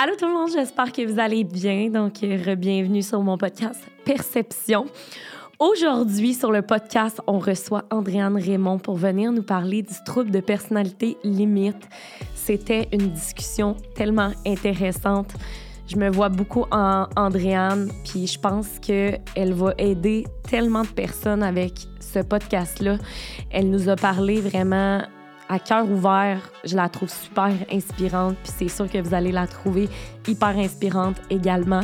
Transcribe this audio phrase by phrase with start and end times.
[0.00, 1.90] Allô tout le monde, j'espère que vous allez bien.
[1.90, 4.86] Donc, euh, bienvenue sur mon podcast Perception.
[5.58, 10.38] Aujourd'hui, sur le podcast, on reçoit Andréane Raymond pour venir nous parler du trouble de
[10.38, 11.88] personnalité limite.
[12.36, 15.32] C'était une discussion tellement intéressante.
[15.88, 21.42] Je me vois beaucoup en Andréane, puis je pense qu'elle va aider tellement de personnes
[21.42, 22.98] avec ce podcast-là.
[23.50, 25.02] Elle nous a parlé vraiment
[25.48, 26.40] à cœur ouvert.
[26.64, 29.88] Je la trouve super inspirante, puis c'est sûr que vous allez la trouver
[30.26, 31.82] hyper inspirante également.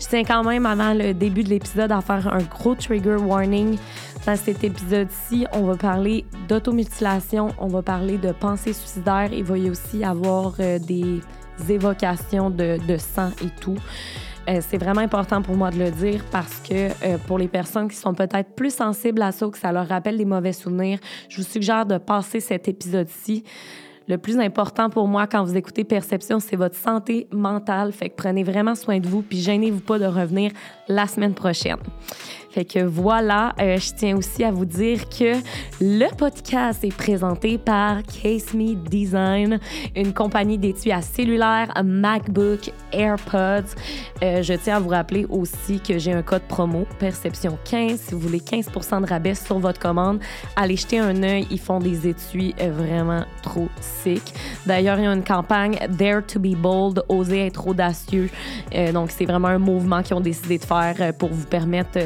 [0.00, 3.78] Je tiens quand même, avant le début de l'épisode, à faire un gros trigger warning.
[4.26, 9.32] Dans cet épisode-ci, on va parler d'automutilation, on va parler de pensée suicidaire.
[9.32, 11.20] Il va y aussi avoir euh, des
[11.68, 13.76] évocations de, de sang et tout.
[14.48, 17.88] Euh, c'est vraiment important pour moi de le dire parce que euh, pour les personnes
[17.88, 20.98] qui sont peut-être plus sensibles à ça ou que ça leur rappelle des mauvais souvenirs,
[21.28, 23.44] je vous suggère de passer cet épisode-ci.
[24.08, 27.92] Le plus important pour moi quand vous écoutez Perception, c'est votre santé mentale.
[27.92, 30.50] Fait que prenez vraiment soin de vous puis gênez-vous pas de revenir
[30.88, 31.78] la semaine prochaine.
[32.52, 35.36] Fait que voilà, euh, je tiens aussi à vous dire que
[35.80, 39.58] le podcast est présenté par Case Me Design,
[39.96, 43.74] une compagnie d'étuis à cellulaire, MacBook, AirPods.
[44.22, 48.14] Euh, je tiens à vous rappeler aussi que j'ai un code promo Perception 15 si
[48.14, 50.20] vous voulez 15% de rabais sur votre commande.
[50.54, 54.34] Allez jeter un œil, ils font des étuis euh, vraiment trop sick.
[54.66, 58.28] D'ailleurs, il y a une campagne Dare to be bold, oser être audacieux.
[58.92, 61.98] donc c'est vraiment un mouvement qu'ils ont décidé de faire pour vous permettre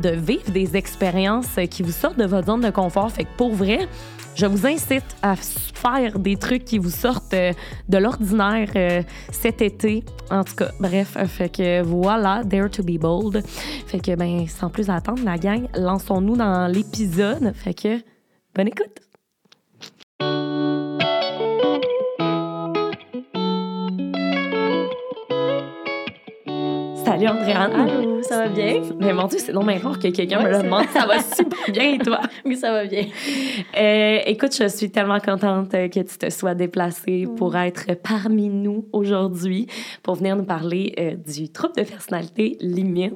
[0.00, 3.10] de vivre des expériences qui vous sortent de votre zone de confort.
[3.10, 3.88] Fait que pour vrai,
[4.34, 7.52] je vous incite à faire des trucs qui vous sortent euh,
[7.88, 10.04] de l'ordinaire euh, cet été.
[10.30, 13.44] En tout cas, bref, fait que voilà, Dare to be bold.
[13.86, 17.52] Fait que, ben, sans plus attendre, la gang, lançons-nous dans l'épisode.
[17.54, 18.00] Fait que,
[18.54, 19.09] bonne écoute!
[27.20, 27.72] Salut Andréane.
[27.74, 28.80] Allô, ça va bien?
[28.98, 30.86] Mais mon Dieu, c'est non rare que quelqu'un me le demande.
[30.90, 32.20] Ça va super bien et toi?
[32.46, 33.04] Oui, ça va bien.
[33.76, 37.34] Euh, écoute, je suis tellement contente que tu te sois déplacée mm.
[37.34, 39.66] pour être parmi nous aujourd'hui,
[40.02, 43.12] pour venir nous parler euh, du trouble de personnalité limite.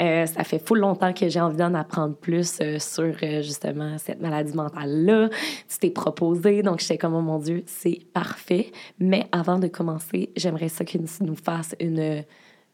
[0.00, 4.54] Euh, ça fait fou longtemps que j'ai envie d'en apprendre plus sur justement cette maladie
[4.54, 5.28] mentale-là.
[5.68, 8.72] Tu t'es proposé, donc j'étais comme, oh mon Dieu, c'est parfait.
[8.98, 12.24] Mais avant de commencer, j'aimerais ça que tu nous fasses une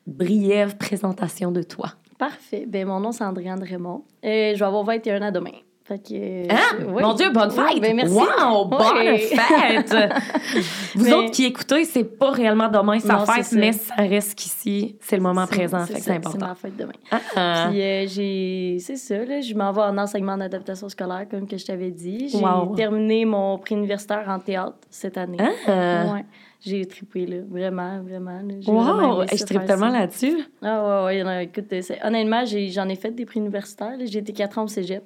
[0.07, 1.91] brève présentation de toi.
[2.19, 2.67] Parfait.
[2.69, 4.05] Ben, mon nom, c'est Andréane Raymond.
[4.23, 5.51] Et je vais avoir 21 ans demain.
[5.85, 7.81] Fait que, ah, Mon Dieu, bonne fête!
[7.81, 8.15] ben merci.
[8.15, 9.93] Wow, bonne fête!
[10.95, 15.17] Vous autres qui écoutez, c'est pas réellement demain sa fête, mais ça reste qu'ici, c'est
[15.17, 16.39] le moment présent, fait c'est important.
[16.39, 16.93] C'est ma fête demain.
[17.11, 17.67] Ah, ah.
[17.69, 21.57] Puis euh, j'ai, c'est ça, là, je m'en vais en enseignement d'adaptation scolaire, comme que
[21.57, 22.29] je t'avais dit.
[22.29, 25.39] J'ai terminé mon prix universitaire en théâtre cette année.
[25.67, 26.13] Ah.
[26.15, 26.25] Ouais
[26.65, 27.39] j'ai trippé, là.
[27.49, 28.41] Vraiment, vraiment.
[28.41, 28.55] Là.
[28.67, 29.25] Wow!
[29.33, 30.45] je trippe tellement là-dessus.
[30.63, 31.45] Ah, ouais, ouais.
[31.45, 31.75] écoute,
[32.05, 33.97] honnêtement, j'en ai, fait des prix universitaires.
[34.05, 35.03] J'ai été quatre ans au cégep.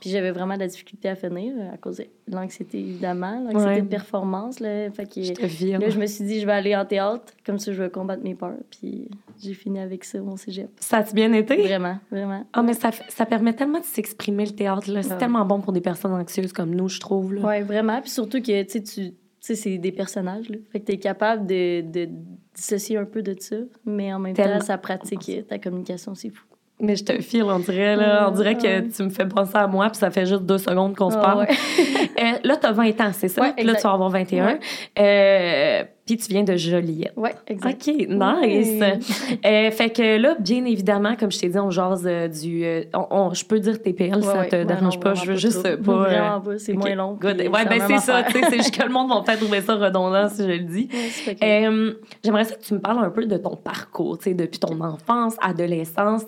[0.00, 3.40] Puis j'avais vraiment de la difficulté à finir à cause de l'anxiété, évidemment.
[3.40, 4.60] L'anxiété de performance.
[4.60, 4.90] Là.
[4.90, 7.32] Fait que, je là, je me suis dit, je vais aller en théâtre.
[7.44, 8.56] Comme ça, je vais combattre mes peurs.
[8.70, 9.08] Puis
[9.42, 10.70] j'ai fini avec ça, mon cégep.
[10.80, 11.56] Ça a bien été?
[11.62, 12.46] Vraiment, vraiment.
[12.52, 14.84] Ah, mais ça, ça permet tellement de s'exprimer, le théâtre.
[15.02, 17.34] C'est tellement bon pour des personnes anxieuses comme nous, je trouve.
[17.42, 18.00] Oui, vraiment.
[18.00, 19.14] Puis surtout que, tu sais, tu
[19.46, 20.48] c'est des personnages.
[20.48, 20.56] Là.
[20.72, 22.08] Fait que tu es capable de, de,
[22.54, 26.44] dissocier un peu de ça, mais en même temps, ça pratique ta communication, c'est fou.
[26.80, 28.28] Mais je te file, on dirait, là.
[28.28, 30.96] On dirait que tu me fais penser à moi, puis ça fait juste deux secondes
[30.96, 31.46] qu'on se parle.
[31.48, 33.42] euh, là, tu as 20 ans, c'est ça?
[33.42, 34.58] là, tu vas avoir 21.
[34.98, 37.14] Euh, puis tu viens de Joliette.
[37.16, 37.88] Oui, exact.
[37.88, 38.82] OK, nice.
[39.46, 42.62] euh, fait que là, bien évidemment, comme je t'ai dit, on jase euh, du...
[42.64, 45.14] Euh, on, je peux dire TPL, ça te dérange pas?
[45.14, 45.92] Je veux juste pas...
[45.92, 47.14] Vraiment pas, c'est moins long.
[47.14, 47.40] Good.
[47.40, 50.42] Ouais, ben c'est ça, c'est juste que le monde va peut-être trouver ça redondant si
[50.42, 50.88] je le dis.
[52.22, 54.78] J'aimerais ça que tu me parles un peu de ton parcours, tu sais, depuis ton
[54.80, 56.24] enfance, adolescence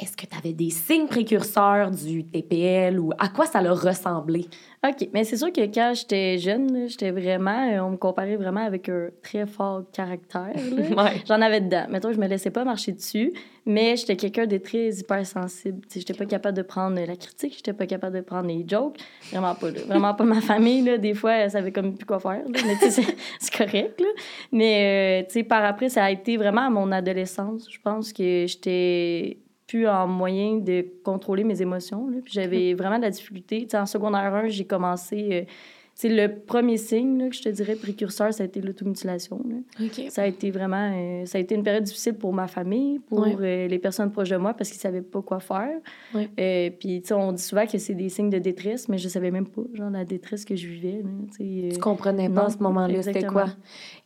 [0.00, 4.46] est-ce que tu avais des signes précurseurs du TPL ou à quoi ça leur ressemblait?
[4.82, 8.64] OK, mais c'est sûr que quand j'étais jeune, j'étais vraiment, euh, on me comparait vraiment
[8.64, 10.54] avec un très fort caractère.
[11.28, 11.84] J'en avais dedans.
[11.90, 13.34] Mettons, je me laissais pas marcher dessus,
[13.66, 15.82] mais j'étais quelqu'un de très hypersensible.
[15.92, 18.96] Je n'étais pas capable de prendre la critique, j'étais pas capable de prendre les jokes.
[19.30, 20.96] Vraiment pas, Vraiment pas ma famille, là.
[20.96, 22.90] Des fois, elle savait comme plus quoi faire, Mais
[23.38, 24.08] c'est correct, là.
[24.50, 27.68] Mais, euh, tu sais, par après, ça a été vraiment à mon adolescence.
[27.70, 29.36] Je pense que j'étais
[29.70, 32.08] plus en moyen de contrôler mes émotions.
[32.24, 33.68] Puis j'avais vraiment de la difficulté.
[33.74, 35.28] en secondaire 1, j'ai commencé.
[35.30, 35.42] Euh,
[35.94, 39.44] c'est le premier signe là, que je te dirais précurseur, ça a été l'automutilation.
[40.08, 43.26] Ça a été vraiment, euh, ça a été une période difficile pour ma famille, pour
[43.26, 45.78] euh, les personnes proches de moi parce qu'ils savaient pas quoi faire.
[46.16, 49.08] Euh, puis, tu sais, on dit souvent que c'est des signes de détresse, mais je
[49.08, 51.04] savais même pas, genre, la détresse que je vivais.
[51.38, 53.46] tu comprenais pas à ce moment-là, c'était quoi?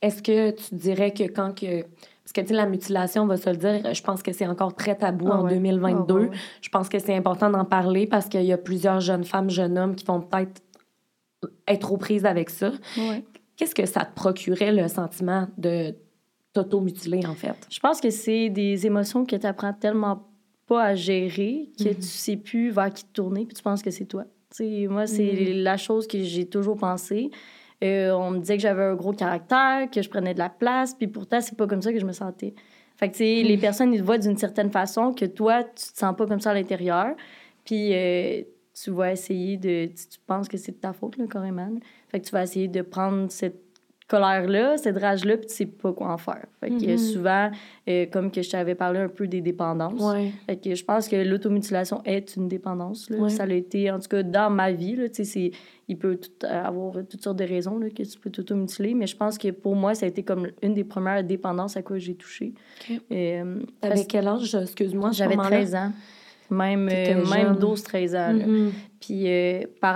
[0.02, 1.84] Est-ce que tu dirais que quand que
[2.24, 4.46] parce que, tu sais, la mutilation, on va se le dire, je pense que c'est
[4.46, 6.30] encore très tabou ah en 2022.
[6.32, 9.50] Ah je pense que c'est important d'en parler parce qu'il y a plusieurs jeunes femmes,
[9.50, 10.62] jeunes hommes qui vont peut-être
[11.68, 12.72] être aux prises avec ça.
[13.56, 15.94] Qu'est-ce que ça te procurait, le sentiment de
[16.54, 17.66] t'auto-mutiler, en fait?
[17.70, 20.26] Je pense que c'est des émotions que tu apprends tellement
[20.66, 21.96] pas à gérer que mhm.
[21.96, 24.24] tu sais plus vers qui te tourner, puis tu penses que c'est toi.
[24.88, 25.62] moi, c'est mhm.
[25.62, 27.30] la chose que j'ai toujours pensé.
[27.82, 30.94] Euh, on me disait que j'avais un gros caractère, que je prenais de la place,
[30.94, 32.54] puis pourtant, c'est pas comme ça que je me sentais.
[32.96, 33.60] Fait que, tu sais, les mhm.
[33.60, 36.50] personnes, ils te voient d'une certaine façon que toi, tu te sens pas comme ça
[36.50, 37.16] à l'intérieur.
[37.64, 38.42] Puis, euh,
[38.74, 39.86] tu vas essayer de.
[39.86, 41.68] Tu, penses que c'est de ta faute, là, carrément.
[42.08, 43.63] Fait que tu vas essayer de prendre cette
[44.06, 46.44] colère-là, cette rage-là, puis tu sais pas quoi en faire.
[46.60, 47.12] Fait que mm-hmm.
[47.12, 47.50] souvent,
[47.88, 50.02] euh, comme que je t'avais parlé un peu des dépendances.
[50.46, 53.08] Fait que je pense que l'automutilation est une dépendance.
[53.08, 53.28] Là.
[53.30, 54.96] Ça l'a été, en tout cas, dans ma vie.
[54.96, 55.06] Là,
[55.88, 59.16] il peut tout, avoir toutes sortes de raisons là, que tu peux t'automutiler, mais je
[59.16, 62.14] pense que pour moi, ça a été comme une des premières dépendances à quoi j'ai
[62.14, 62.52] touché.
[63.10, 65.12] Euh, Avec quel âge, excuse-moi?
[65.12, 65.92] J'avais 13 ans
[66.50, 68.34] même, euh, même 12-13 ans.
[68.34, 68.70] Mm-hmm.
[69.00, 69.94] Puis euh, par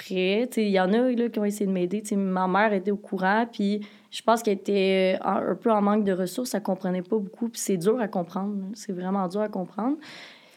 [0.00, 2.02] après, il y en a là, qui ont essayé de m'aider.
[2.16, 6.04] Ma mère était au courant, puis je pense qu'elle était euh, un peu en manque
[6.04, 6.54] de ressources.
[6.54, 8.56] Elle comprenait pas beaucoup, puis c'est dur à comprendre.
[8.72, 9.96] C'est vraiment dur à comprendre.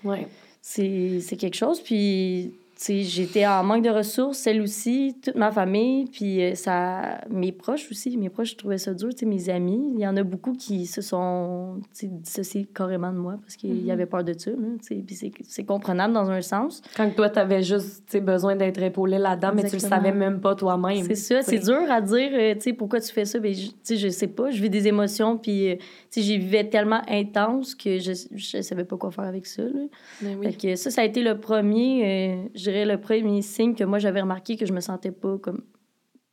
[0.03, 0.27] Ouais.
[0.61, 1.81] C'est quelque chose.
[1.81, 7.51] Puis j'étais en manque de ressources, elle aussi, toute ma famille, puis euh, ça, mes
[7.51, 10.53] proches aussi, mes proches, je trouvais ça dur, mes amis, il y en a beaucoup
[10.53, 13.91] qui se sont dissociés carrément de moi parce qu'ils mm-hmm.
[13.91, 14.51] avaient peur de ça,
[14.87, 16.81] puis c'est comprenable dans un sens.
[16.95, 20.55] Quand toi, tu avais juste besoin d'être épaulé là-dedans, mais tu le savais même pas
[20.55, 21.03] toi-même.
[21.03, 24.09] C'est ça, c'est dur à dire, euh, sais, pourquoi tu fais ça, mais je, je
[24.09, 25.75] sais pas, je vis des émotions, puis euh,
[26.15, 29.63] j'y vivais tellement intense que je, je savais pas quoi faire avec ça.
[29.63, 29.85] Là.
[30.21, 34.55] Ben ça, ça a été le premier, je le premier signe que moi, j'avais remarqué
[34.55, 35.63] que je me sentais pas comme.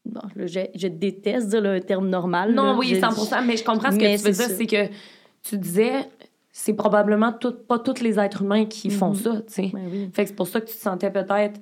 [0.07, 2.55] Bon, je, déteste dire le terme normal.
[2.55, 4.57] Non, oui, 100 mais je comprends ce que tu veux dire.
[4.57, 4.89] C'est que
[5.43, 6.09] tu disais,
[6.51, 9.15] c'est probablement tout, pas tous les êtres humains qui font mhm.
[9.15, 9.71] ça, tu sais.
[9.73, 11.61] Ben fait que c'est pour ça que tu te sentais peut-être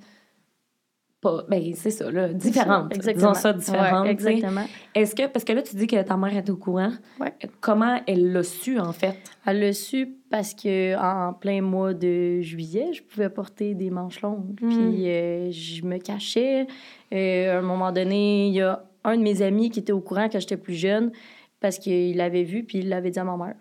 [1.21, 1.45] pas.
[1.49, 2.95] Ben, c'est ça, là, différente.
[2.95, 3.33] Exactement.
[3.33, 4.07] Disons ça, différente.
[4.07, 4.65] exactement.
[4.95, 6.93] Est-ce que, parce que là, tu dis que ta mère est au courant.
[7.21, 7.35] Ouais.
[7.61, 9.17] Comment elle l'a su, en fait?
[9.47, 14.21] Elle l'a su parce que en plein mois de juillet, je pouvais porter des manches
[14.21, 14.59] longues.
[14.61, 14.69] Hmm.
[14.69, 16.67] Puis euh, je me cachais.
[17.13, 20.01] Euh, à un moment donné, il y a un de mes amis qui était au
[20.01, 21.13] courant quand j'étais plus jeune
[21.61, 23.57] parce qu'il l'avait vu, puis il l'avait dit à ma mère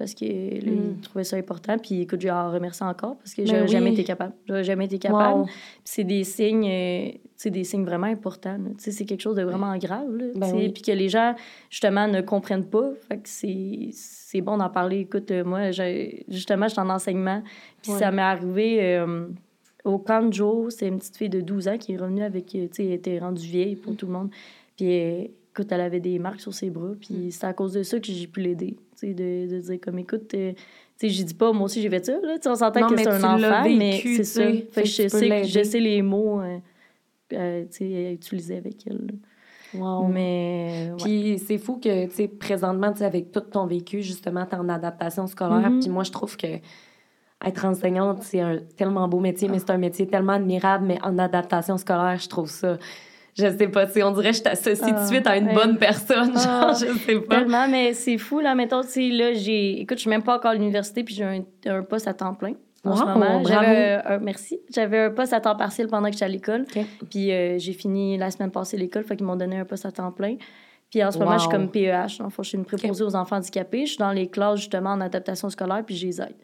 [0.00, 1.02] parce qu'il mm.
[1.02, 1.76] trouvait ça important.
[1.76, 4.32] Puis écoute, je en remercie encore parce que ben j'aurais jamais été capable.
[4.48, 5.44] J'aurais jamais été capable.
[5.84, 6.64] C'est des signes,
[7.36, 8.56] c'est euh, des signes vraiment importants.
[8.78, 10.08] C'est quelque chose de vraiment grave.
[10.36, 11.34] Ben puis que les gens,
[11.68, 12.92] justement, ne comprennent pas.
[13.08, 15.00] Fait que c'est bon d'en parler.
[15.00, 17.42] Écoute, euh, moi, justement, je suis en enseignement.
[17.82, 19.28] Puis ça m'est arrivé euh,
[19.84, 20.70] au camp de.
[20.70, 23.18] C'est une petite fille de 12 ans qui est revenue avec, tu sais, elle était
[23.18, 24.30] rendue vieille pour tout le monde.
[24.78, 26.92] Puis écoute, elle avait des marques sur ses bras.
[26.98, 27.30] Puis mm.
[27.32, 30.52] c'est à cause de ça que j'ai pu l'aider de, de dire comme écoute, euh,
[30.52, 30.58] tu
[30.96, 33.24] sais, je dis pas, moi aussi j'ai fait ça, là, on s'entend que c'est un
[33.24, 34.42] enfant, mais c'est ça.
[34.70, 36.58] Fait je, sais, je sais les mots euh,
[37.32, 39.14] euh, tu sais, à utiliser avec elle.
[39.74, 40.08] Wow.
[40.08, 40.90] Mais.
[40.98, 44.68] Puis c'est fou que, tu sais, présentement, tu avec tout ton vécu, justement, tu en
[44.68, 45.70] adaptation scolaire.
[45.70, 45.80] Mm-hmm.
[45.80, 46.58] Puis moi, je trouve que
[47.44, 51.18] être enseignante, c'est un tellement beau métier, mais c'est un métier tellement admirable, mais en
[51.18, 52.78] adaptation scolaire, je trouve ça
[53.34, 55.78] je sais pas, on dirait que je t'associe tout de ah, suite à une bonne
[55.78, 57.36] personne, genre, ah, je sais pas.
[57.36, 59.80] Tellement, mais c'est fou, là, mettons, tu sais, là, j'ai...
[59.80, 62.34] Écoute, je suis même pas encore à l'université, puis j'ai un, un, poste à temps
[62.34, 62.54] plein.
[62.84, 64.58] En ce moment, j'avais un, merci.
[64.72, 66.64] J'avais un poste à temps partiel pendant que j'étais à l'école.
[67.10, 69.92] Puis euh, j'ai fini la semaine passée l'école, fait qu'ils m'ont donné un poste à
[69.92, 70.36] temps plein.
[70.90, 72.20] Puis en ce moment, je suis comme PEH.
[72.20, 73.86] En fait, je suis une préposée aux enfants handicapés.
[73.86, 76.34] Je suis dans les classes, justement, en adaptation scolaire, puis je les aide.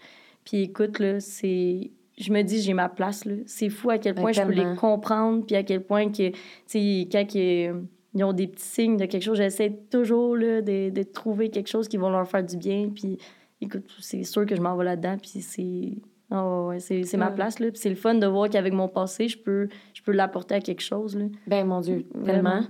[0.45, 3.25] Puis écoute, là, c'est je me dis, j'ai ma place.
[3.25, 3.35] Là.
[3.46, 6.30] C'est fou à quel point je peux les comprendre, puis à quel point que,
[6.73, 11.50] quand ils ont des petits signes de quelque chose, j'essaie toujours là, de, de, trouver
[11.50, 12.90] quelque chose qui va leur faire du bien.
[12.94, 13.18] Puis
[13.61, 15.92] écoute, c'est sûr que je m'en vais là-dedans, puis c'est.
[16.28, 17.70] Oh, ouais, c'est, ma place, là.
[17.70, 20.61] Puis c'est le fun de voir qu'avec mon passé, je peux, je peux l'apporter à
[20.61, 21.26] quelque chose, là.
[21.46, 22.62] Ben, mon Dieu, tellement.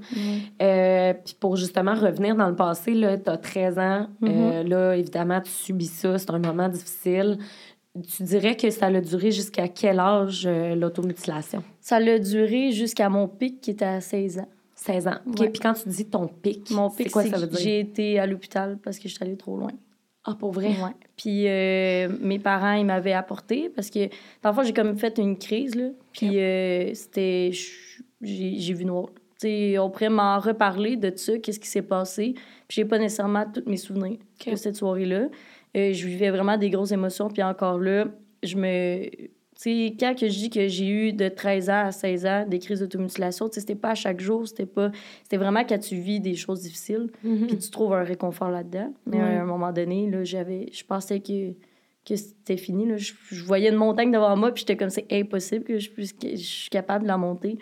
[0.61, 4.09] Euh, puis pour justement revenir dans le passé, là, t'as 13 ans.
[4.23, 4.69] Euh, mm-hmm.
[4.69, 6.19] là, évidemment, tu subis ça.
[6.19, 7.39] C'est un moment difficile
[8.03, 11.63] tu dirais que ça a duré jusqu'à quel âge, euh, l'automutilation?
[11.81, 14.49] Ça a duré jusqu'à mon pic qui était à 16 ans.
[14.75, 15.19] 16 ans.
[15.35, 17.59] Puis quand tu dis ton pic, mon pic, quoi ça veut dire?
[17.59, 19.71] J'ai été à l'hôpital parce que je suis allée trop loin.
[20.25, 20.75] Ah, pour vrai?
[21.17, 24.09] Puis euh, mes parents, ils m'avaient apporté parce que
[24.43, 25.91] parfois, j'ai comme fait une crise, là.
[26.13, 27.53] Puis euh, c'était.
[28.21, 29.07] J'ai vu noir.
[29.45, 32.35] on pourrait m'en reparler de ça, qu'est-ce qui s'est passé.
[32.67, 35.29] Puis j'ai pas nécessairement tous mes souvenirs de cette soirée-là.
[35.77, 37.29] Euh, je vivais vraiment des grosses émotions.
[37.29, 38.07] Puis encore là,
[38.43, 39.09] je me.
[39.59, 42.45] Tu sais, quand que je dis que j'ai eu de 13 ans à 16 ans
[42.47, 44.91] des crises d'automutilation, c'était pas à chaque jour, c'était pas...
[45.23, 47.47] C'était vraiment quand tu vis des choses difficiles, mm-hmm.
[47.47, 48.93] puis tu trouves un réconfort là-dedans.
[49.07, 50.67] Mais à un moment donné, là, j'avais...
[50.71, 51.53] Je pensais que,
[52.05, 52.99] que c'était fini, là.
[52.99, 53.15] Je,
[53.45, 56.37] voyais une montagne devant moi, puis j'étais comme, c'est impossible que je, puisse, que je
[56.37, 57.57] suis capable de la monter.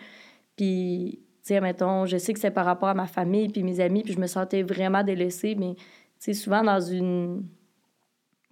[0.57, 3.79] Puis, tu sais, mettons, je sais que c'est par rapport à ma famille, puis mes
[3.79, 5.83] amis, puis je me sentais vraiment délaissée, mais, tu
[6.19, 7.45] sais, souvent dans une...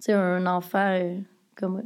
[0.03, 0.98] Sais, un enfant...
[1.00, 1.15] Euh,
[1.55, 1.83] comme,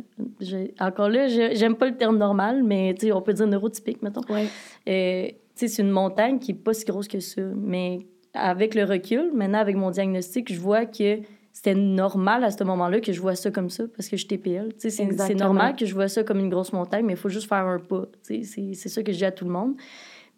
[0.79, 4.21] encore là, j'aime pas le terme normal, mais on peut dire neurotypique, mettons.
[4.29, 4.47] Ouais.
[4.87, 7.41] Euh, c'est une montagne qui est pas si grosse que ça.
[7.55, 7.99] Mais
[8.33, 11.19] avec le recul, maintenant, avec mon diagnostic, je vois que
[11.51, 14.27] c'était normal à ce moment-là que je vois ça comme ça parce que je suis
[14.27, 14.69] TPL.
[14.77, 17.65] C'est normal que je vois ça comme une grosse montagne, mais il faut juste faire
[17.65, 18.05] un pas.
[18.21, 19.75] C'est ça que je dis à tout le monde.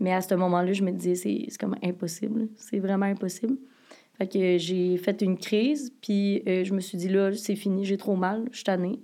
[0.01, 2.47] Mais à ce moment-là, je me disais, c'est comme impossible.
[2.55, 3.57] C'est vraiment impossible.
[4.19, 7.85] Fait que j'ai fait une crise, puis euh, je me suis dit, là, c'est fini,
[7.85, 8.99] j'ai trop mal, je suis tannée.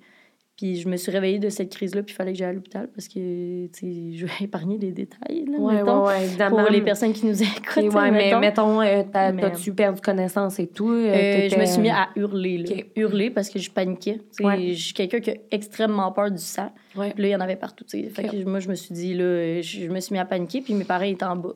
[0.57, 2.89] Puis je me suis réveillée de cette crise-là, puis il fallait que j'aille à l'hôpital
[2.93, 6.81] parce que, tu sais, je vais épargner les détails, là, ouais, mettons, ouais, pour les
[6.81, 7.93] personnes qui nous écoutent.
[7.93, 10.91] Ouais, mais mettons, euh, t'as-tu perdu connaissance et tout?
[10.91, 12.75] Euh, je me suis mis à hurler, là.
[12.97, 14.19] Hurler parce que je paniquais.
[14.37, 16.73] Je suis quelqu'un qui a extrêmement peur du sang.
[16.93, 18.09] Puis là, il y en avait partout, tu sais.
[18.09, 20.73] Fait que moi, je me suis dit, là, je me suis mis à paniquer, puis
[20.73, 21.53] mes parents étaient en bas.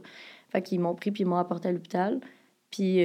[0.49, 2.19] Fait qu'ils m'ont pris, puis ils m'ont apporté à l'hôpital.
[2.71, 2.97] Puis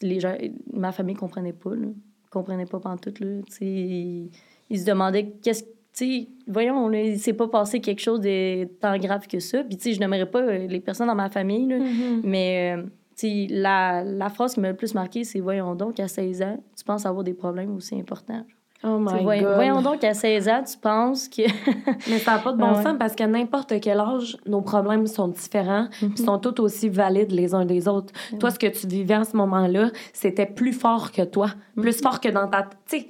[0.00, 0.36] les gens,
[0.72, 1.88] ma famille comprenait pas, là.
[2.30, 4.30] comprenait pas pantoute, là, tu sais
[4.70, 9.26] il se demandait qu'est-ce sais, voyons, il s'est pas passé quelque chose de tant grave
[9.26, 9.62] que ça.
[9.62, 12.20] Puis, tu sais, je n'aimerais pas euh, les personnes dans ma famille, mm-hmm.
[12.24, 12.82] mais, euh,
[13.16, 16.64] tu la, la phrase qui m'a le plus marqué, c'est Voyons donc, à 16 ans,
[16.76, 18.44] tu penses avoir des problèmes aussi importants.
[18.84, 19.54] Oh my voyons, God.
[19.54, 21.42] Voyons donc, à 16 ans, tu penses que.
[22.10, 25.28] mais ça n'a pas de bon sens parce qu'à n'importe quel âge, nos problèmes sont
[25.28, 28.12] différents mm sont tous aussi valides les uns des autres.
[28.38, 32.02] Toi, ce que tu vivais à ce moment-là, c'était plus fort que toi, plus mm-hmm.
[32.02, 32.62] fort que dans ta.
[32.86, 33.08] Tu sais,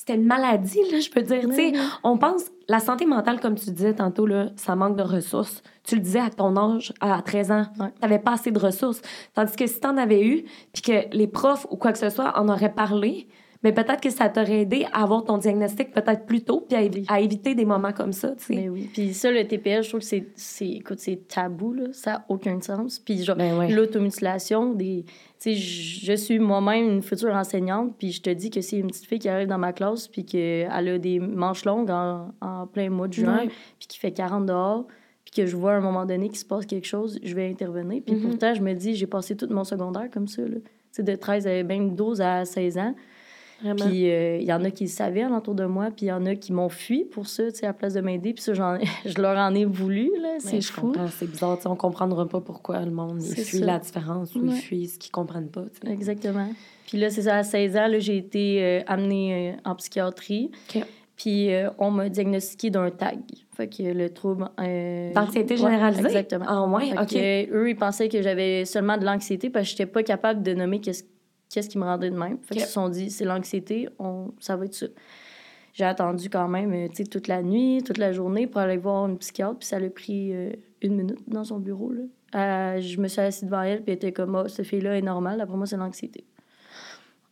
[0.00, 1.42] c'était une maladie, là, je peux dire.
[1.52, 1.72] sais,
[2.02, 5.62] On pense, la santé mentale, comme tu disais tantôt, là, ça manque de ressources.
[5.84, 9.02] Tu le disais à ton âge, à 13 ans, tu n'avais pas assez de ressources.
[9.34, 12.08] Tandis que si tu en avais eu, puis que les profs ou quoi que ce
[12.08, 13.28] soit en auraient parlé,
[13.62, 17.20] mais peut-être que ça t'aurait aidé à avoir ton diagnostic peut-être plus tôt, puis à,
[17.20, 18.54] éviter des moments comme ça, tu sais.
[18.54, 18.88] Mais oui.
[18.90, 21.84] Puis ça, le TPL, je trouve que c'est, écoute, c'est tabou, là.
[21.92, 22.98] Ça n'a aucun sens.
[22.98, 25.04] Puis genre, ben l'automutilation, des...
[25.38, 28.88] Tu sais, je suis moi-même une future enseignante, puis je te dis que c'est une
[28.88, 32.66] petite fille qui arrive dans ma classe, puis qu'elle a des manches longues en, en
[32.66, 33.46] plein mois de juin,
[33.78, 34.86] puis qui fait 40 dehors,
[35.24, 37.48] puis que je vois à un moment donné qu'il se passe quelque chose, je vais
[37.48, 38.02] intervenir.
[38.06, 38.22] Puis mm-hmm.
[38.22, 40.56] pourtant, je me dis, j'ai passé tout mon secondaire comme ça, là.
[40.56, 42.94] Tu sais, de 13 à même 12 à 16 ans.
[43.60, 46.12] Puis il euh, y en a qui le savaient alentour de moi, puis il y
[46.12, 48.32] en a qui m'ont fui pour ça, tu sais, à la place de m'aider.
[48.32, 48.52] Puis ça,
[49.04, 50.36] je leur en ai voulu, là.
[50.38, 50.92] C'est fou.
[51.10, 54.52] C'est bizarre, tu sais, on comprendra pas pourquoi le monde fuit la différence ou il
[54.52, 56.48] fuit ce qu'ils comprennent pas, Exactement.
[56.86, 60.50] Puis là, c'est ça, à 16 ans, j'ai été euh, amenée euh, en psychiatrie.
[61.16, 63.18] Puis on m'a diagnostiqué d'un tag.
[63.54, 64.48] Fait que le trouble.
[65.14, 66.06] D'anxiété généralisée?
[66.06, 66.46] exactement.
[66.48, 67.14] Ah, ouais, OK.
[67.52, 70.54] eux, ils pensaient que j'avais seulement de l'anxiété parce que je n'étais pas capable de
[70.54, 71.04] nommer qu'est-ce
[71.50, 72.38] qu'est-ce qui me rendait de même.
[72.42, 74.30] Fait qu'ils se sont dit, c'est l'anxiété, on...
[74.38, 74.86] ça va être ça.
[75.72, 78.76] J'ai attendu quand même, euh, tu sais, toute la nuit, toute la journée pour aller
[78.76, 80.50] voir une psychiatre, puis ça a pris euh,
[80.82, 82.02] une minute dans son bureau, là.
[82.32, 85.02] Euh, je me suis assise devant elle, puis elle était comme, oh, cette fille-là est
[85.02, 86.24] normale, après moi, c'est l'anxiété.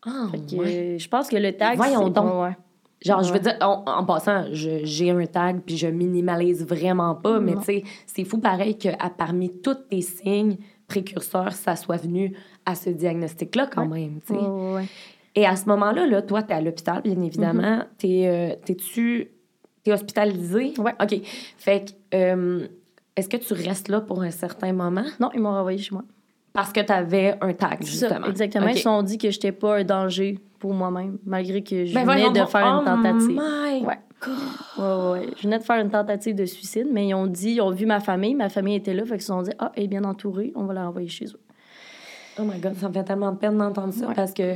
[0.04, 2.54] Ah, je pense que le tag, Voyons donc.
[3.04, 7.54] Genre, je veux dire, en, passant, j'ai un tag, puis je minimalise vraiment pas, mais
[7.56, 10.56] tu sais, c'est fou pareil que parmi tous tes signes
[10.88, 12.34] précurseurs, ça soit venu
[12.66, 14.20] à ce diagnostic-là quand même.
[15.34, 17.84] Et à ce moment-là, là, toi, tu es à l'hôpital, bien évidemment.
[18.02, 18.56] Mm-hmm.
[18.64, 19.28] T'es, tu
[19.86, 20.74] es hospitalisé?
[20.78, 20.90] Oui.
[21.00, 21.20] OK.
[21.56, 22.66] Fait que, euh,
[23.14, 25.04] est-ce que tu restes là pour un certain moment?
[25.20, 26.02] Non, ils m'ont renvoyé chez moi.
[26.52, 28.26] Parce que tu avais un tag, justement.
[28.26, 28.68] exactement.
[28.68, 31.94] Ils se sont dit que je n'étais pas un danger pour moi-même, malgré que je
[31.94, 33.40] ben venais de faire une oh tentative.
[33.40, 33.98] My ouais.
[34.26, 37.60] Ouais, ouais, Je venais de faire une tentative de suicide, mais ils ont dit, ils
[37.60, 39.84] ont vu ma famille, ma famille était là, fait qu'ils se sont dit, ah, elle
[39.84, 41.40] est bien entourée, on va la renvoyer chez eux.
[42.38, 44.54] Oh my God, ça me fait tellement de peine d'entendre ça parce que.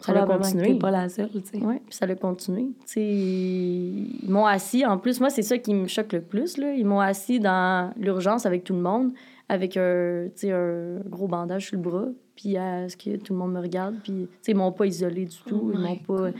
[0.00, 0.74] Ça a continué.
[0.74, 1.58] pas la seule, tu sais.
[1.62, 2.66] Oui, puis ça a continué.
[2.80, 4.84] Tu sais, ils m'ont assis.
[4.84, 6.74] En plus, moi, c'est ça qui me choque le plus, là.
[6.74, 9.12] Ils m'ont assis dans l'urgence avec tout le monde,
[9.48, 13.52] avec un, un gros bandage sur le bras, puis à ce que tout le monde
[13.52, 13.94] me regarde.
[14.02, 15.70] Puis, tu sais, ils m'ont pas isolé du tout.
[15.72, 16.30] Oh ils m'ont pas.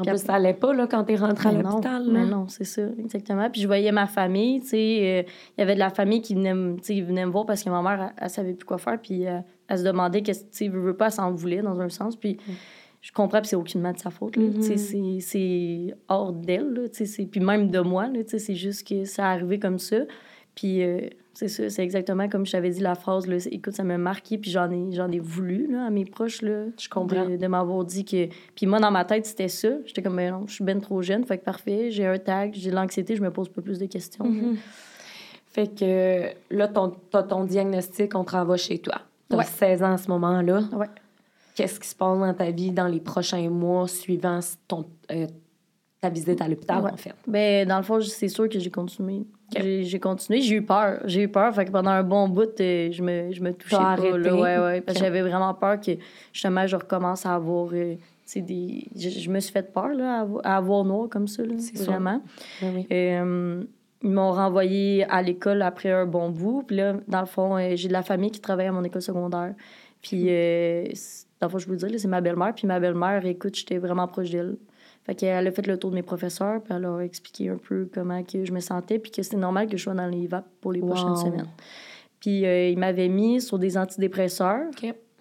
[0.00, 2.06] Puis en plus, ça allait pas là, quand tu es rentrée à l'hôpital.
[2.10, 3.48] Mais non, c'est ça, exactement.
[3.50, 6.34] Puis je voyais ma famille, tu sais, euh, il y avait de la famille qui
[6.34, 9.38] venait, venait me voir parce que ma mère, elle, savait plus quoi faire, puis euh,
[9.68, 12.16] elle se demandait qu'est-ce que, tu veux pas, elle s'en voulait dans un sens.
[12.16, 12.52] Puis mm.
[13.00, 15.20] je comprends, puis c'est aucunement de sa faute, sais, mm-hmm.
[15.20, 19.04] c'est hors d'elle, tu sais, puis même de moi, là, tu sais, c'est juste que
[19.04, 19.98] ça arrivé comme ça.
[20.54, 21.00] Puis, euh,
[21.36, 21.68] c'est ça.
[21.68, 23.26] C'est exactement comme je t'avais dit la phrase.
[23.26, 26.40] Là, écoute, ça m'a marqué, puis j'en ai, j'en ai voulu là, à mes proches.
[26.40, 27.28] Là, je comprends.
[27.28, 28.28] De, m'avoir dit que.
[28.54, 29.68] Puis moi, dans ma tête, c'était ça.
[29.84, 31.24] J'étais comme, ben non, je suis ben trop jeune.
[31.24, 33.84] Fait que parfait, j'ai un tag, j'ai de l'anxiété, je me pose pas plus de
[33.84, 34.24] questions.
[34.24, 34.56] Mm-hmm.
[35.46, 39.02] Fait que là, ton, ton diagnostic, on travaille chez toi.
[39.28, 40.62] Tu as 16 ans à ce moment-là.
[40.72, 40.86] Ouais.
[41.54, 45.26] Qu'est-ce qui se passe dans ta vie dans les prochains mois suivant ton, euh,
[46.00, 47.14] ta visite à l'hôpital, en fait?
[47.26, 49.26] Ben, dans le fond, c'est sûr que j'ai continué.
[49.54, 50.40] J'ai continué.
[50.40, 51.00] J'ai eu peur.
[51.04, 51.54] J'ai eu peur.
[51.54, 53.96] Fait que pendant un bon bout, euh, je me, je me touchais pas.
[53.96, 54.80] Là, ouais, ouais.
[54.80, 55.92] Parce que j'avais vraiment peur que,
[56.32, 57.68] justement, je recommence à avoir...
[57.72, 57.96] Euh,
[58.34, 58.88] des...
[58.96, 62.20] Je, me suis fait peur là, à, avoir noir comme ça, là, vraiment.
[62.60, 62.86] Ben oui.
[62.90, 66.64] ils m'ont renvoyé à l'école après un bon bout.
[66.66, 69.54] Puis là, dans le fond, j'ai de la famille qui travaille à mon école secondaire.
[70.02, 70.24] Puis
[71.40, 72.52] dans le je vous dire, c'est ma belle-mère.
[72.52, 74.56] Puis ma belle-mère, écoute, j'étais vraiment proche d'elle.
[75.06, 77.88] Fait qu'elle a fait le tour de mes professeurs, puis elle a expliqué un peu
[77.94, 80.44] comment que je me sentais, puis que c'était normal que je sois dans les VAP
[80.60, 81.46] pour les prochaines semaines.
[82.18, 84.68] Puis euh, il m'avait mis sur des antidépresseurs.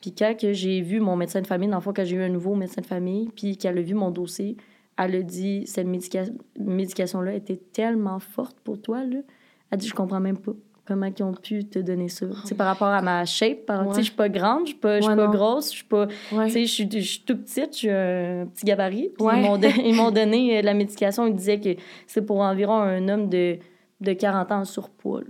[0.02, 2.30] Puis quand j'ai vu mon médecin de famille, dans le fond, quand j'ai eu un
[2.30, 4.58] nouveau médecin de famille, puis qu'elle a vu mon dossier,
[4.98, 9.04] elle a dit cette médication-là était tellement forte pour toi.
[9.04, 9.18] Là.
[9.18, 9.24] Elle
[9.72, 10.54] a dit Je comprends même pas
[10.86, 12.28] comment ils ont pu te donner ça.
[12.46, 15.16] C'est par rapport à ma shape, par, je suis pas grande, je suis pas, suis
[15.16, 19.12] pas grosse, je suis pas, je suis tout petite, je suis un petit gabarit.
[19.84, 21.76] ils m'ont donné euh, la médication, ils disaient que
[22.08, 23.58] c'est pour environ un homme de,
[24.02, 25.22] de 40 ans en surpoids.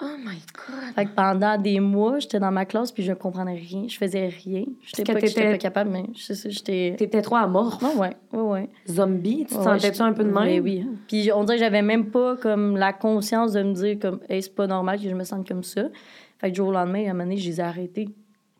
[0.00, 0.94] Oh my God!
[0.94, 3.86] Fait que pendant des mois, j'étais dans ma classe puis je comprenais rien.
[3.88, 4.64] Je faisais rien.
[4.82, 6.94] J'étais pas, pas capable, mais j'étais...
[6.96, 7.82] T'étais trop amorphe?
[7.82, 8.68] Ouais, ouais, ouais.
[8.88, 9.46] Zombie?
[9.48, 10.44] Tu te sentais-tu un peu de même?
[10.44, 10.86] Oui, oui.
[11.08, 14.42] Puis on dirait que j'avais même pas comme la conscience de me dire comme hey,
[14.42, 15.88] c'est pas normal que je me sente comme ça.
[16.38, 18.08] Fait que du jour au lendemain, à un moment donné, je les ai arrêtés.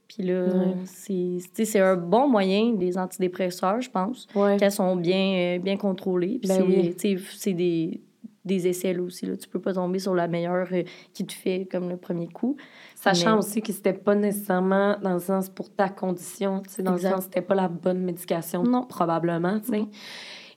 [0.09, 0.47] Puis là,
[0.85, 4.27] c'est un bon moyen, les antidépresseurs, je pense,
[4.59, 6.39] qu'elles sont bien, euh, bien contrôlées.
[6.43, 8.01] Puis ben c'est des
[8.49, 9.27] des essais aussi.
[9.27, 9.37] Là.
[9.37, 12.57] Tu peux pas tomber sur la meilleure euh, qui te fait comme le premier coup.
[12.97, 17.25] Sachant aussi que c'était pas nécessairement dans le sens pour ta condition, dans le sens
[17.25, 18.85] c'était pas la bonne médication, non.
[18.85, 19.61] probablement.
[19.63, 19.85] sais.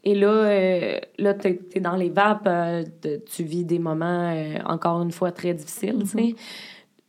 [0.04, 2.84] Et là, euh, là tu es, dans les vapes, euh,
[3.32, 4.34] tu vis des moments,
[4.66, 6.04] encore une fois, très difficiles.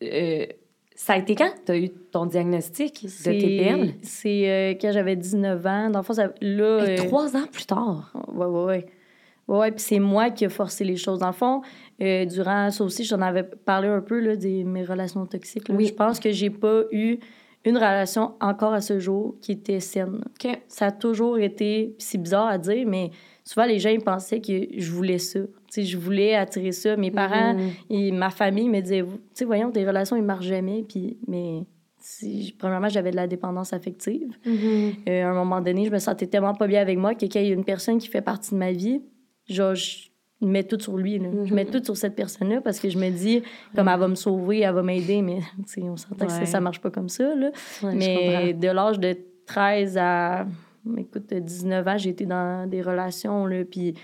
[0.02, 0.48] Mm-hmm.
[0.94, 3.94] ça a été quand tu as eu ton diagnostic de TPL?
[4.02, 5.88] C'est quand j'avais 19 ans.
[5.88, 8.12] Dans le fond, ça, là, trois ans plus tard?
[8.34, 8.84] Oui, oui, oui.
[9.48, 11.18] Oui, puis c'est moi qui ai forcé les choses.
[11.18, 11.62] Dans le fond,
[12.00, 15.66] euh, durant ça aussi, j'en avais parlé un peu là, de mes relations toxiques.
[15.68, 15.86] Oui.
[15.86, 17.18] Je pense que j'ai pas eu
[17.64, 20.20] une relation encore à ce jour qui était saine.
[20.68, 23.10] Ça a toujours été, c'est bizarre à dire, mais
[23.44, 25.40] souvent les gens ils pensaient que je voulais ça.
[25.68, 26.96] sais, je voulais attirer ça.
[26.96, 27.70] Mes parents mm.
[27.90, 30.84] et ma famille me disaient, tu sais, voyons, tes relations, ils marchent jamais.
[30.88, 31.62] Puis, mais
[32.58, 34.36] premièrement, j'avais de la dépendance affective.
[34.44, 34.92] Mm-hmm.
[35.08, 37.38] Euh, à un moment donné, je me sentais tellement pas bien avec moi que y
[37.38, 39.02] a une personne qui fait partie de ma vie,
[39.54, 40.08] genre, je
[40.40, 41.20] mets tout sur lui.
[41.44, 41.70] Je mets mhm.
[41.70, 43.42] tout sur cette personne-là parce que je me dis,
[43.74, 45.40] comme elle va me sauver, elle va m'aider, mais
[45.82, 47.34] on s'entend que ça, marche pas comme ça.
[47.34, 47.50] Là.
[47.82, 50.46] mais de l'âge de 13 à
[50.96, 53.94] écoute, 19 ans, j'ai été dans des relations, là, puis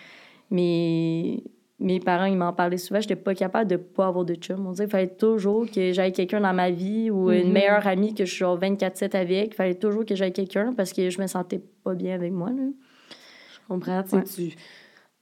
[0.51, 1.43] mes,
[1.81, 4.67] mes parents, ils m'en parlaient souvent, j'étais pas capable de pas avoir de chum.
[4.67, 7.53] On disait qu'il fallait toujours que j'aille quelqu'un dans ma vie ou une mhm.
[7.53, 9.49] meilleure amie que je suis 24-7 avec.
[9.49, 12.51] Il fallait toujours que j'aille quelqu'un parce que je me sentais pas bien avec moi.
[12.51, 12.65] Là.
[13.11, 14.03] Je comprends.
[14.03, 14.55] Tu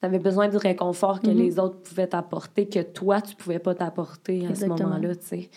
[0.00, 1.34] tu avais besoin du réconfort que mm-hmm.
[1.34, 5.50] les autres pouvaient t'apporter, que toi, tu pouvais pas t'apporter à ce moment-là, tu sais.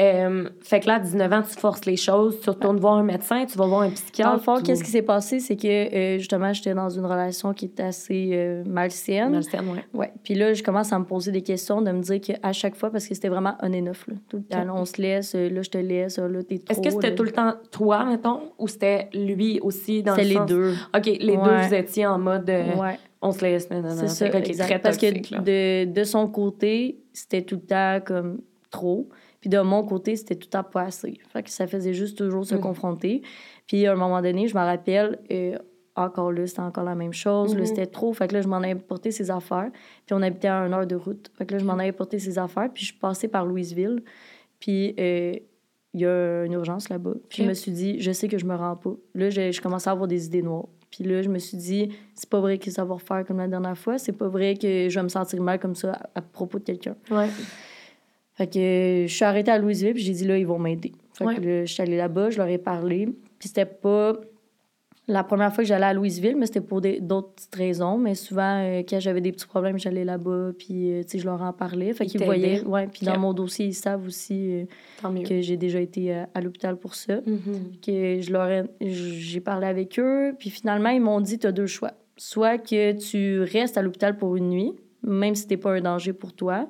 [0.00, 3.02] Euh, fait que là, à 19 ans, tu forces les choses, tu retournes voir un
[3.02, 4.30] médecin, tu vas voir un psychiatre.
[4.30, 7.52] Dans le fond, qu'est-ce qui s'est passé, c'est que euh, justement, j'étais dans une relation
[7.52, 9.32] qui était assez euh, malsaine.
[9.32, 9.80] Malsaine, oui.
[9.92, 10.10] Ouais.
[10.24, 12.90] Puis là, je commence à me poser des questions, de me dire qu'à chaque fois,
[12.90, 14.14] parce que c'était vraiment un et neuf, là.
[14.30, 16.72] Tout le temps, on se laisse, là, je te laisse, là, t'es trop.
[16.72, 20.38] Est-ce que c'était tout le temps toi, mettons, ou c'était lui aussi dans le C'était
[20.38, 20.72] les deux.
[20.96, 22.48] OK, les deux, vous étiez en mode.
[22.48, 22.98] ouais.
[23.22, 27.54] On se laisse, non, non, C'est ça, Parce que de, de son côté, c'était tout
[27.54, 29.08] le temps comme trop.
[29.40, 31.18] Puis de mon côté, c'était tout à pas assez.
[31.32, 32.60] Fait que ça faisait juste toujours se mm.
[32.60, 33.22] confronter.
[33.68, 35.56] Puis à un moment donné, je me rappelle, euh,
[35.94, 37.54] encore là, c'était encore la même chose.
[37.54, 37.66] Là, mm-hmm.
[37.66, 38.12] c'était trop.
[38.12, 39.70] Fait que là, je m'en avais porté ses affaires.
[40.06, 41.30] Puis on habitait à une heure de route.
[41.36, 42.70] Fait que là, je m'en avais porté ses affaires.
[42.72, 44.02] Puis je suis passée par Louisville.
[44.58, 45.34] Puis euh,
[45.94, 47.14] il y a une urgence là-bas.
[47.28, 48.94] Puis je me suis dit, je sais que je me rends pas.
[49.14, 50.68] Là, je, je commençais à avoir des idées noires.
[50.92, 53.48] Puis là, je me suis dit, c'est pas vrai que ça va refaire comme la
[53.48, 53.98] dernière fois.
[53.98, 56.64] C'est pas vrai que je vais me sentir mal comme ça à, à propos de
[56.64, 56.94] quelqu'un.
[57.10, 57.28] Ouais.
[58.34, 60.92] Fait que je suis arrêtée à Louisville, puis j'ai dit là, ils vont m'aider.
[61.14, 63.06] Fait que je suis allée là-bas, je leur ai parlé.
[63.38, 64.14] Puis c'était pas
[65.08, 67.98] la première fois que j'allais à Louisville, mais c'était pour d'autres petites raisons.
[67.98, 71.24] Mais souvent, euh, quand j'avais des petits problèmes, j'allais là-bas, puis euh, tu sais, je
[71.24, 71.92] leur en parlais.
[71.92, 72.62] Fait qu'ils voyaient.
[72.62, 74.66] Ouais, puis dans mon dossier, ils savent aussi
[75.02, 77.16] euh, que j'ai déjà été à l'hôpital pour ça.
[77.16, 77.80] Mm-hmm.
[77.84, 81.66] Que je leur j'ai parlé avec eux, puis finalement, ils m'ont dit tu as deux
[81.66, 81.92] choix.
[82.16, 86.12] Soit que tu restes à l'hôpital pour une nuit, même si t'es pas un danger
[86.12, 86.68] pour toi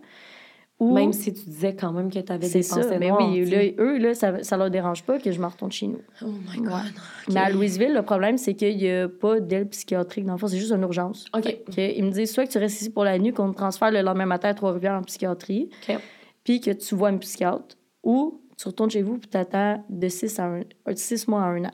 [0.82, 3.62] même si tu disais quand même que tu avais des pensées ça, mais oui, là,
[3.78, 6.00] eux, là, ça, ça leur dérange pas que je me retourne chez nous.
[6.22, 6.92] Oh my God.
[7.28, 10.48] Mais à Louisville, le problème, c'est qu'il n'y a pas d'aile psychiatrique dans le fond,
[10.48, 11.26] c'est juste une urgence.
[11.36, 11.56] OK.
[11.76, 14.00] Ils me disent soit que tu restes ici pour la nuit, qu'on te transfère le
[14.02, 15.96] lendemain matin à Trois-Rivières en psychiatrie, OK.
[16.44, 20.08] puis que tu vois un psychiatre, ou tu retournes chez vous puis tu attends de
[20.08, 20.62] 6 à un,
[20.94, 21.70] six mois à un an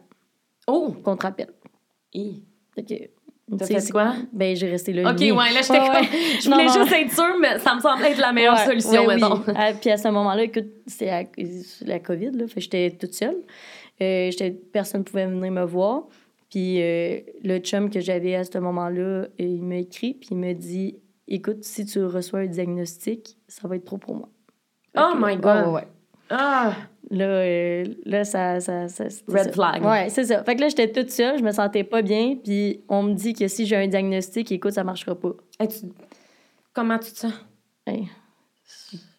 [0.67, 0.95] Oh!
[1.03, 1.53] qu'on te rappelle.
[2.75, 2.95] Fait que,
[3.57, 4.15] T'as fait c'est- quoi?
[4.33, 5.11] Ben, j'ai resté là.
[5.11, 5.95] OK, ouais, là, j'étais Ouais, comme...
[5.97, 6.09] ouais.
[6.43, 6.73] Je voulais non.
[6.73, 9.15] juste être sûre, mais ça me semblait être la meilleure Ouais, solution, ouais, oui.
[9.15, 9.43] mettons.
[9.57, 11.25] Ah, puis à ce moment-là, écoute, c'était à-
[11.87, 12.47] la COVID, là.
[12.47, 13.37] Fait j'étais toute seule.
[14.03, 14.31] Euh,
[14.73, 16.05] personne ne pouvait venir me voir.
[16.51, 20.37] Puis euh, le chum que j'avais à ce moment-là, euh, il m'a écrit, puis il
[20.39, 24.29] m'a dit Écoute, si tu reçois un diagnostic, ça va être trop pour moi.
[24.95, 25.75] Fait Oh que- my God.
[25.75, 25.87] ouais.
[26.31, 26.75] Ah!
[27.11, 28.61] Là, euh, là ça.
[28.61, 29.53] ça, ça Red ça.
[29.53, 29.85] flag.
[29.85, 30.45] Ouais, c'est ça.
[30.45, 33.33] Fait que là, j'étais toute seule, je me sentais pas bien, puis on me dit
[33.33, 35.33] que si j'ai un diagnostic, écoute, ça marchera pas.
[35.59, 35.87] Hey, tu-
[36.75, 37.33] Comment tu te sens?
[37.87, 38.09] Hey.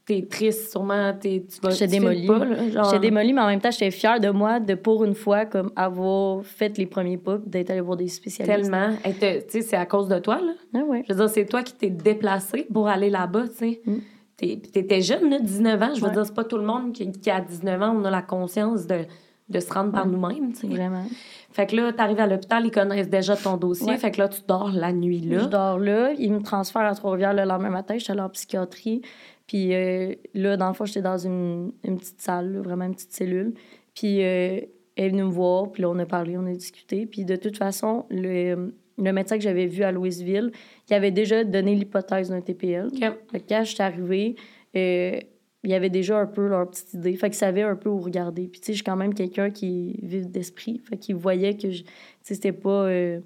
[0.06, 1.14] T'es triste, sûrement.
[1.14, 1.44] T'es...
[1.48, 1.70] Tu vas...
[1.72, 2.26] J'étais démolie.
[2.26, 2.86] Pas, là, genre...
[2.86, 5.72] J'étais démolie, mais en même temps, j'étais fière de moi de, pour une fois, comme
[5.76, 8.70] avoir fait les premiers pas, d'être allée voir des spécialistes.
[8.72, 8.96] Tellement.
[9.04, 10.54] Hey, Tu sais, c'est à cause de toi, là.
[10.76, 11.04] Ah ouais.
[11.08, 13.82] Je veux dire, c'est toi qui t'es déplacé pour aller là-bas, tu sais.
[13.86, 13.98] Mm.
[14.40, 15.94] T'étais jeune, là, 19 ans.
[15.96, 16.14] Je veux Ouais.
[16.14, 18.88] dire, c'est pas tout le monde qui, qui, à 19 ans, on a la conscience
[18.88, 19.02] de,
[19.50, 20.12] de se rendre par Ouais.
[20.12, 20.54] nous-mêmes.
[20.64, 21.06] Vraiment.
[21.52, 23.88] Fait que là, t'arrives à l'hôpital, ils connaissent déjà ton dossier.
[23.88, 23.98] Ouais.
[23.98, 25.46] Fait que là, tu dors la nuit, Je là.
[25.46, 26.14] dors là.
[26.18, 27.98] Ils me transfèrent à Trois-Rivières le lendemain matin.
[27.98, 29.02] J'étais allée en psychiatrie.
[29.48, 32.94] Puis euh, là, dans le fond, j'étais dans une, une petite salle, là, vraiment une
[32.94, 33.54] petite cellule.
[33.96, 34.60] Puis euh,
[34.96, 35.72] elle est venue me voir.
[35.72, 37.08] Puis là, on a parlé, on a discuté.
[37.08, 40.52] Puis de toute façon, le, le médecin que j'avais vu à Louisville,
[40.90, 42.88] il avait déjà donné l'hypothèse d'un TPL.
[42.88, 43.00] OK.
[43.32, 44.36] Fait que quand je suis arrivée,
[44.76, 45.20] euh,
[45.64, 47.16] il y avait déjà un peu leur petite idée.
[47.16, 48.48] Fait qu'ils savaient un peu où regarder.
[48.48, 50.82] Puis, tu sais, je suis quand même quelqu'un qui vif d'esprit.
[50.90, 51.84] Fait qu'ils voyaient que, tu
[52.22, 52.86] sais, c'était pas...
[52.86, 53.20] euh,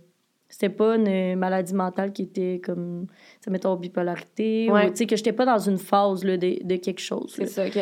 [0.50, 3.08] c'était pas une maladie mentale qui était comme,
[3.42, 4.70] sais, mettons, bipolarité.
[4.72, 4.86] Ouais.
[4.86, 7.34] Ou, tu sais, que j'étais pas dans une phase là, de, de quelque chose.
[7.36, 7.80] C'est ça, OK.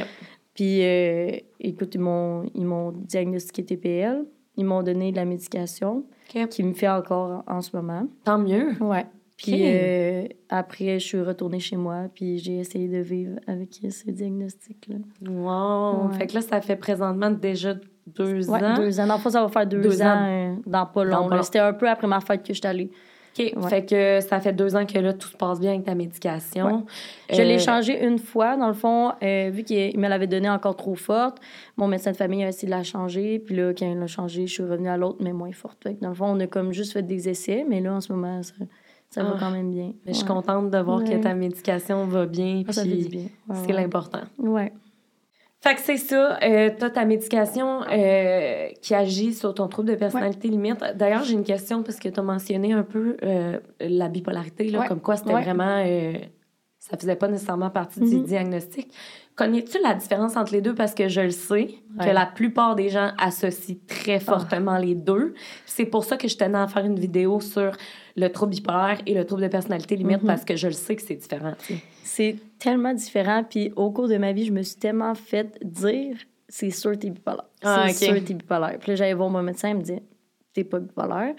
[0.54, 4.26] Puis, euh, écoute, ils m'ont diagnostiqué TPL.
[4.58, 6.04] Ils m'ont donné de la médication
[6.50, 8.08] qui me fait encore en, ce moment.
[8.24, 8.74] Tant mieux.
[8.82, 9.06] Ouais.
[9.38, 14.12] Puis euh, après, je suis retournée chez moi, puis j'ai essayé de vivre avec ce
[14.12, 14.98] diagnostic-là.
[15.28, 16.10] Wow.
[16.10, 16.18] Ouais.
[16.18, 17.74] Fait que là, ça fait présentement déjà
[18.06, 18.76] deux Ouais, ans.
[18.76, 19.08] deux ans.
[19.08, 20.26] Dans le fond, ça va faire deux, Deux ans, ans.
[20.28, 21.30] euh, dans pas long.
[21.44, 22.92] C'était un peu après ma fête que je suis allée.
[23.40, 23.54] OK.
[23.56, 23.70] Ouais.
[23.70, 26.86] Fait que ça fait deux ans que là, tout se passe bien avec ta médication.
[27.30, 30.50] Je Euh, l'ai changée une fois, dans le fond, euh, vu qu'il me l'avait donnée
[30.50, 31.38] encore trop forte.
[31.78, 34.48] Mon médecin de famille a essayé de la changer, puis là, quand il l'a changée,
[34.48, 35.78] je suis revenue à l'autre, mais moins forte.
[35.82, 38.02] Fait que dans le fond, on a comme juste fait des essais, mais là, en
[38.02, 38.54] ce moment, ça,
[39.10, 39.40] ça va Ah.
[39.40, 39.94] quand même bien.
[40.06, 42.64] Mais je suis contente de voir que ta médication va bien.
[42.68, 43.26] Ah, ça fait puis du bien.
[43.66, 44.22] C'est l'important.
[44.38, 44.74] Ouais.
[45.64, 46.40] Fait que c'est ça.
[46.42, 50.84] Euh, t'as ta médication euh, qui agit sur ton trouble de personnalité limite.
[50.96, 54.88] D'ailleurs, j'ai une question parce que t'as mentionné un peu euh, la bipolarité, là, Ouais.
[54.88, 55.44] comme quoi c'était Ouais.
[55.44, 55.84] vraiment...
[55.86, 56.14] euh,
[56.80, 58.24] ça faisait pas nécessairement partie du Mhm.
[58.24, 58.92] diagnostic.
[59.42, 60.76] Connais-tu la différence entre les deux?
[60.76, 61.72] Parce que je le sais que
[62.04, 62.10] Ouais.
[62.10, 62.14] Ah.
[62.14, 65.34] la plupart des gens associent très fortement les deux.
[65.66, 67.72] C'est pour ça que je tenais à faire une vidéo sur
[68.16, 70.28] le trouble bipolaire et le trouble de personnalité limite Mhm.
[70.28, 71.54] parce que je le sais que c'est différent.
[72.04, 73.44] C'est tellement différent.
[73.50, 76.16] Puis au cours de ma vie, je me suis tellement fait dire
[76.48, 77.46] c'est sûr t'es bipolaire.
[77.64, 78.16] Ah, c'est ok.
[78.18, 78.78] sûr t'es bipolaire.
[78.80, 80.04] Puis là, j'allais voir mon médecin, il me disait
[80.54, 81.34] t'es pas bipolaire.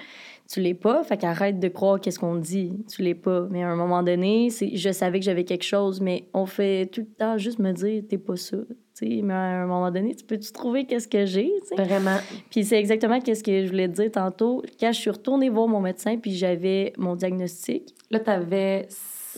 [0.51, 2.73] Tu l'es pas, fait qu'arrête de croire qu'est-ce qu'on dit.
[2.91, 3.47] Tu l'es pas.
[3.51, 6.87] Mais à un moment donné, c'est, je savais que j'avais quelque chose, mais on fait
[6.87, 8.57] tout le temps juste me dire t'es pas ça.
[8.99, 11.51] Tu sais, mais à un moment donné, tu peux-tu trouver qu'est-ce que j'ai?
[11.69, 11.83] tu?
[11.83, 12.19] Vraiment.
[12.51, 14.63] Puis c'est exactement qu'est-ce que je voulais te dire tantôt.
[14.79, 18.87] Quand je suis retournée voir mon médecin, puis j'avais mon diagnostic, Là, t'avais...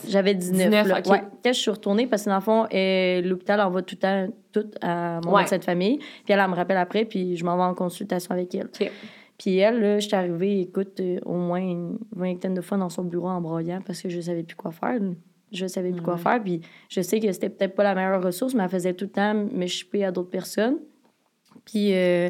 [0.05, 0.57] j'avais 19.
[0.69, 0.99] 19, là.
[0.99, 1.05] ok.
[1.09, 1.21] Ouais.
[1.41, 4.33] Quand je suis retournée, parce que dans le fond, euh, l'hôpital envoie tout le temps
[4.51, 5.43] tout à mon Ouais.
[5.43, 5.97] médecin de famille.
[5.99, 8.67] Puis elle, elle me rappelle après, puis je m'en vais en consultation avec elle.
[9.37, 12.89] Puis elle, là, je suis arrivée, écoute, euh, au moins une vingtaine de fois dans
[12.89, 14.99] son bureau en broyant parce que je savais plus quoi faire.
[15.51, 16.41] Je savais plus quoi faire.
[16.41, 19.11] Puis je sais que c'était peut-être pas la meilleure ressource, mais elle faisait tout le
[19.11, 20.77] temps me à d'autres personnes.
[21.65, 22.29] Puis euh,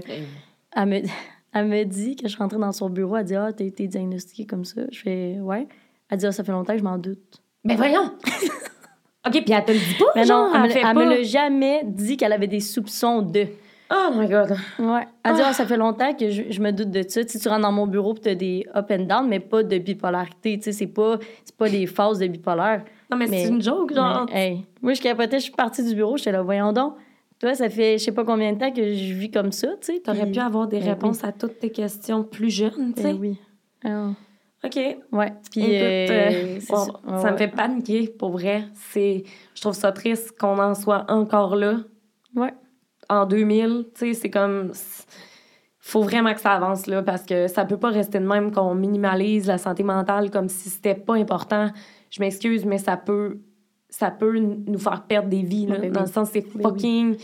[0.76, 1.02] elle, me,
[1.54, 3.88] elle me dit, quand je suis rentrée dans son bureau, elle dit Ah, t'as été
[3.88, 4.82] diagnostiquée comme ça.
[4.92, 5.68] Je fais Ouais.
[6.10, 7.42] Elle dit Ah, ça fait longtemps que je m'en doute.
[7.64, 8.12] Ben voyons!
[9.28, 10.94] OK, puis elle te le dit pas, Mais genre, non, elle, elle pas...
[10.94, 13.48] me l'a jamais dit qu'elle avait des soupçons de.
[13.92, 14.52] Oh my God!
[14.80, 15.02] Ouais.
[15.04, 15.54] Dit, Ah.
[15.54, 17.24] Ça fait longtemps que je, je me doute de ça.
[17.24, 19.40] Tu sais, tu rentres dans mon bureau et tu as des up and down, mais
[19.40, 20.58] pas de bipolarité.
[20.58, 22.84] Tu sais, c'est pas, c'est pas des phases de bipolaire.
[23.12, 24.26] Non, mais, Mais- c'est une joke, genre...
[24.34, 26.96] Mais, hey, moi, je capotais, je suis partie du bureau, j'étais là, voyons donc.
[27.40, 29.94] Toi, ça fait je sais pas combien de temps que je vis comme ça, tu
[29.94, 30.00] sais.
[30.00, 33.14] T'aurais pu avoir des Ben réponses à toutes tes questions plus jeunes, tu sais.
[33.14, 33.38] Ben oui.
[33.84, 34.10] Ah,
[34.64, 34.76] OK.
[35.12, 35.34] ouais.
[35.52, 37.26] Puis, Écoute, euh, euh, bon, ça.
[37.28, 38.64] Ouais, me fait paniquer, pour vrai.
[38.74, 39.24] C'est...
[39.54, 41.76] Je trouve ça triste qu'on en soit encore là,
[42.36, 42.54] Ouais.
[43.10, 43.86] En 2000.
[43.94, 44.72] Tu sais, c'est comme...
[45.80, 48.74] faut vraiment que ça avance, là, parce que ça peut pas rester de même qu'on
[48.76, 51.70] minimalise la santé mentale comme si c'était pas important.
[52.10, 53.40] Je m'excuse, mais ça peut
[53.90, 56.08] ça peut nous faire perdre des vies, là, Ben dans oui.
[56.08, 57.16] le sens, c'est Ben fucking...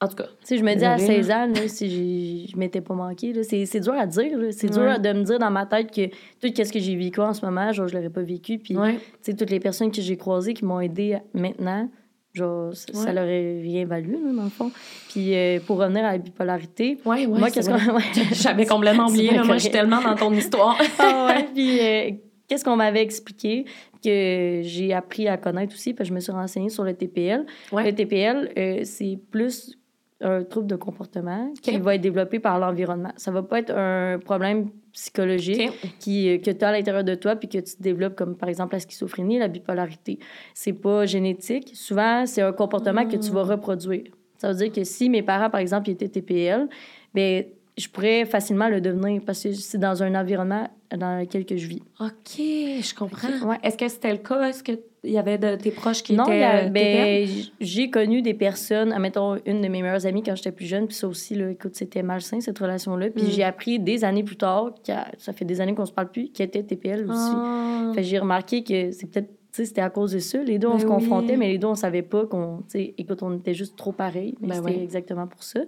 [0.00, 2.94] En tout cas, je me dis à Désolée, 16 ans, là, si je m'étais pas
[2.94, 4.36] manqué, là, c'est c'est dur à dire.
[4.36, 4.50] là.
[4.50, 4.92] C'est Ouais.
[4.92, 7.42] dur de me dire dans ma tête que tout ce que j'ai vécu en ce
[7.46, 8.58] moment, genre, je l'aurais pas vécu.
[8.58, 8.94] Puis, ouais.
[8.96, 11.88] tu sais, toutes les personnes que j'ai croisées qui m'ont aidé maintenant,
[12.34, 14.70] genre, ça, leur aurait rien valu, là, dans le fond.
[15.10, 17.98] Puis, euh, pour revenir à la bipolarité, Ouais, ouais, moi, qu'est-ce qu'on.
[18.32, 20.78] J'avais complètement oublié, là, moi, je suis tellement dans ton histoire.
[20.98, 22.10] Ah ouais, puis euh,
[22.48, 23.64] qu'est-ce qu'on m'avait expliqué
[24.02, 27.46] que j'ai appris à connaître aussi, parce que je me suis renseignée sur le TPL.
[27.72, 29.76] Le TPL, euh, c'est plus
[30.24, 33.12] un trouble de comportement qui va être développé par l'environnement.
[33.16, 37.14] Ça va pas être un problème psychologique qui, euh, que tu as à l'intérieur de
[37.14, 40.18] toi puis que tu développes comme par exemple la schizophrénie, la bipolarité.
[40.54, 41.72] C'est pas génétique.
[41.74, 44.04] Souvent, c'est un comportement que tu vas reproduire.
[44.38, 46.68] Ça veut dire que si mes parents, par exemple, étaient TPL,
[47.12, 47.44] ben
[47.76, 51.66] je pourrais facilement le devenir parce que c'est dans un environnement dans lequel que je
[51.66, 51.82] vis.
[52.00, 53.48] OK, je comprends.
[53.48, 53.58] Ouais.
[53.62, 54.48] Est-ce que c'était le cas?
[54.48, 54.62] Est-ce
[55.04, 57.28] qu'il y avait de tes proches qui non, il étaient a- euh, ben,
[57.60, 60.96] j'ai connu des personnes, admettons, une de mes meilleures amies quand j'étais plus jeune, puis
[60.96, 63.10] ça aussi, là, écoute, c'était malsain, cette relation-là.
[63.10, 63.30] Puis Mm.
[63.30, 64.72] j'ai appris des années plus tard,
[65.18, 67.32] ça fait des années qu'on se parle plus, qu'elle était TPL aussi.
[67.34, 67.92] Ah.
[67.94, 70.42] Fait j'ai remarqué que c'est peut-être, tu sais, c'était à cause de ça.
[70.42, 70.90] Les deux, on Ben se oui.
[70.90, 73.92] confrontait, mais les deux, on savait pas qu'on, tu sais, écoute, on était juste trop
[73.92, 74.34] pareils.
[74.40, 75.60] Mais Ben c'était exactement pour ça.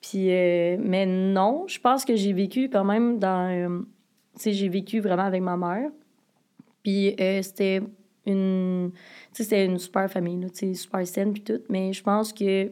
[0.00, 3.80] Puis, euh, mais non, je pense que j'ai vécu quand même dans, euh,
[4.36, 5.90] tu sais, j'ai vécu vraiment avec ma mère.
[6.84, 7.82] Puis euh, c'était
[8.32, 8.98] une, tu
[9.32, 11.60] sais, c'était une super famille, là, tu sais, super saine puis tout.
[11.68, 12.70] Mais je pense que,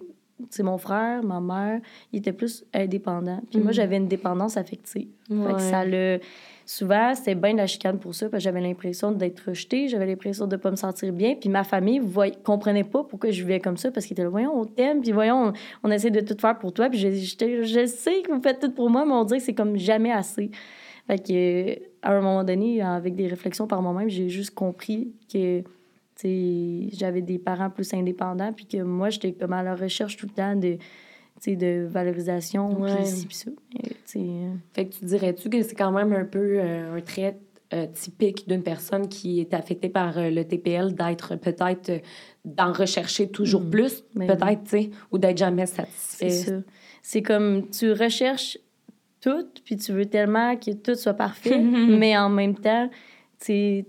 [0.51, 1.81] c'est mon frère, ma mère,
[2.13, 3.41] ils étaient plus indépendants.
[3.51, 3.73] Puis moi, Mhm.
[3.73, 5.09] j'avais une dépendance affective.
[5.29, 5.53] Fait Ouais.
[5.55, 6.21] que ça le...
[6.69, 10.05] Souvent, c'était bien de la chicane pour ça, parce que j'avais l'impression d'être rejetée, j'avais
[10.05, 11.37] l'impression de ne pas me sentir bien.
[11.37, 14.29] Puis ma famille ne comprenait pas pourquoi je vivais comme ça, parce qu'ils étaient là,
[14.29, 15.53] voyons, on t'aime, puis voyons,
[15.85, 16.91] on, on essaie de tout faire pour toi.
[16.91, 19.45] Puis je, j'étais- je sais que vous faites tout pour moi, mais on dirait que
[19.47, 20.51] c'est comme jamais assez.
[21.07, 25.63] Fait que, à un moment donné, avec des réflexions par moi-même, j'ai juste compris que
[26.23, 30.33] j'avais des parents plus indépendants, puis que moi, j'étais comme à la recherche tout le
[30.33, 30.79] temps de,
[31.47, 33.05] de valorisation, Ouais.
[33.27, 33.51] puis ça.
[34.17, 37.37] Euh, Fait que tu dirais-tu que c'est quand même un peu euh, un trait
[37.75, 41.99] euh, typique d'une personne qui est affectée par euh, le TPL d'être peut-être euh,
[42.45, 43.71] d'en rechercher toujours Mhm.
[43.71, 46.31] plus, Ben peut-être, tu sais, ou d'être jamais satisfait?
[46.31, 46.53] C'est ça.
[47.03, 48.57] C'est comme tu recherches
[49.27, 52.89] tout, puis tu veux tellement que tout soit parfait, mais en même temps,
[53.45, 53.85] tu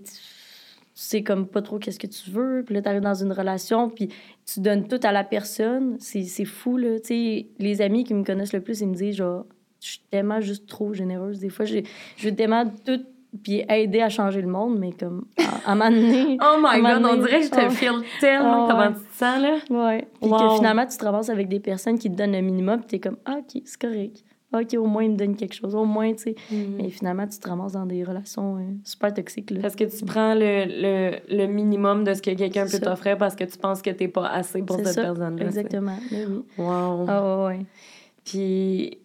[0.94, 4.08] sais, comme pas trop qu'est-ce que tu veux, puis là, t'arrives dans une relation, puis
[4.44, 5.96] tu donnes tout à la personne.
[6.00, 6.98] C'est fou, là.
[6.98, 9.46] Tu sais, les amis qui me connaissent le plus, ils me disent, genre,
[9.80, 11.38] je suis tellement juste trop généreuse.
[11.38, 11.82] Des fois, je
[12.22, 13.00] veux tellement tout,
[13.44, 15.26] puis aider à changer le monde, mais comme,
[15.64, 16.36] à, donné...
[16.42, 17.70] Oh my god, on dirait que je te oh.
[17.70, 18.94] file tellement Ah, comment ouais.
[18.94, 19.58] tu te sens, là.
[19.70, 20.08] Ouais.
[20.20, 20.38] Puis Wow.
[20.38, 22.98] que finalement, tu te ramasses avec des personnes qui te donnent le minimum, puis t'es
[22.98, 24.24] comme, ah, OK, c'est correct.
[24.52, 25.74] OK, au moins, ils me donnent quelque chose.
[25.74, 26.34] Au moins, tu sais.
[26.50, 29.60] Mais finalement, tu te ramasses dans des relations euh, super toxiques, là.
[29.60, 33.34] Parce que tu prends le, le, le minimum de ce que quelqu'un peut t'offrir parce
[33.34, 35.44] que tu penses que t'es pas assez pour cette personne-là.
[35.44, 35.98] Exactement.
[36.10, 36.42] Oui.
[36.56, 37.04] Wow.
[37.08, 37.66] Ah, ouais, ouais.
[38.24, 38.98] Puis,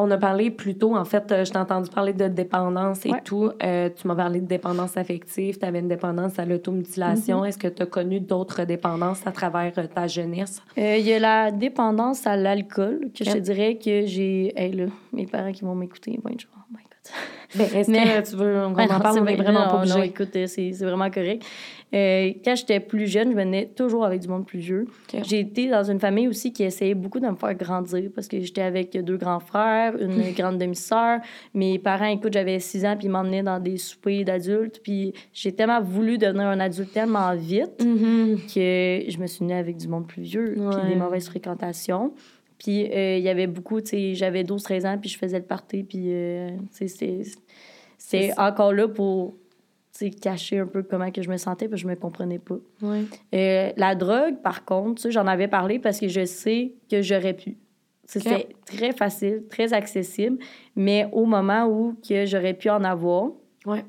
[0.00, 3.10] on a parlé plus tôt, en fait, euh, je t'ai entendu parler de dépendance et
[3.12, 3.20] Ouais.
[3.24, 3.50] tout.
[3.62, 7.44] Euh, tu m'as parlé de dépendance affective, tu avais une dépendance à l'automutilation.
[7.44, 10.62] Est-ce que tu as connu d'autres dépendances à travers euh, ta jeunesse?
[10.78, 14.52] Euh, Il y a la dépendance à l'alcool, que je te dirais que j'ai.
[14.56, 16.88] Hey, là, mes parents qui vont m'écouter, ils vont être genre, oh my god.
[17.56, 19.18] Ben, est-ce que tu veux qu'on en parle?
[19.20, 19.96] On est vraiment non, pas obligé.
[19.98, 21.44] Non, écoute, c'est vraiment correct.
[21.92, 24.84] Euh, quand j'étais plus jeune, je venais toujours avec du monde plus vieux.
[25.24, 28.38] J'ai été dans une famille aussi qui essayait beaucoup de me faire grandir parce que
[28.40, 31.18] j'étais avec deux grands frères, une grande demi-sœur.
[31.52, 34.80] Mes parents, écoute, j'avais 6 ans, puis ils m'emmenaient dans des soupers d'adultes.
[34.84, 38.36] Puis j'ai tellement voulu devenir un adulte tellement vite Mhm.
[38.54, 40.76] que je me suis née avec du monde plus vieux, Ouais.
[40.80, 42.12] puis des mauvaises fréquentations.
[42.58, 45.44] Puis euh, il y avait beaucoup, tu sais, j'avais 12-13 ans, puis je faisais le
[45.44, 49.34] party, puis euh, c'est- encore là pour
[50.06, 52.56] cacher un peu comment que je me sentais, parce que je me comprenais pas.
[52.82, 53.04] Ouais.
[53.34, 57.56] Euh, la drogue, par contre, j'en avais parlé parce que je sais que j'aurais pu.
[58.06, 60.38] C'était très facile, très accessible,
[60.74, 63.30] mais au moment où que j'aurais pu en avoir,
[63.66, 63.84] Ouais.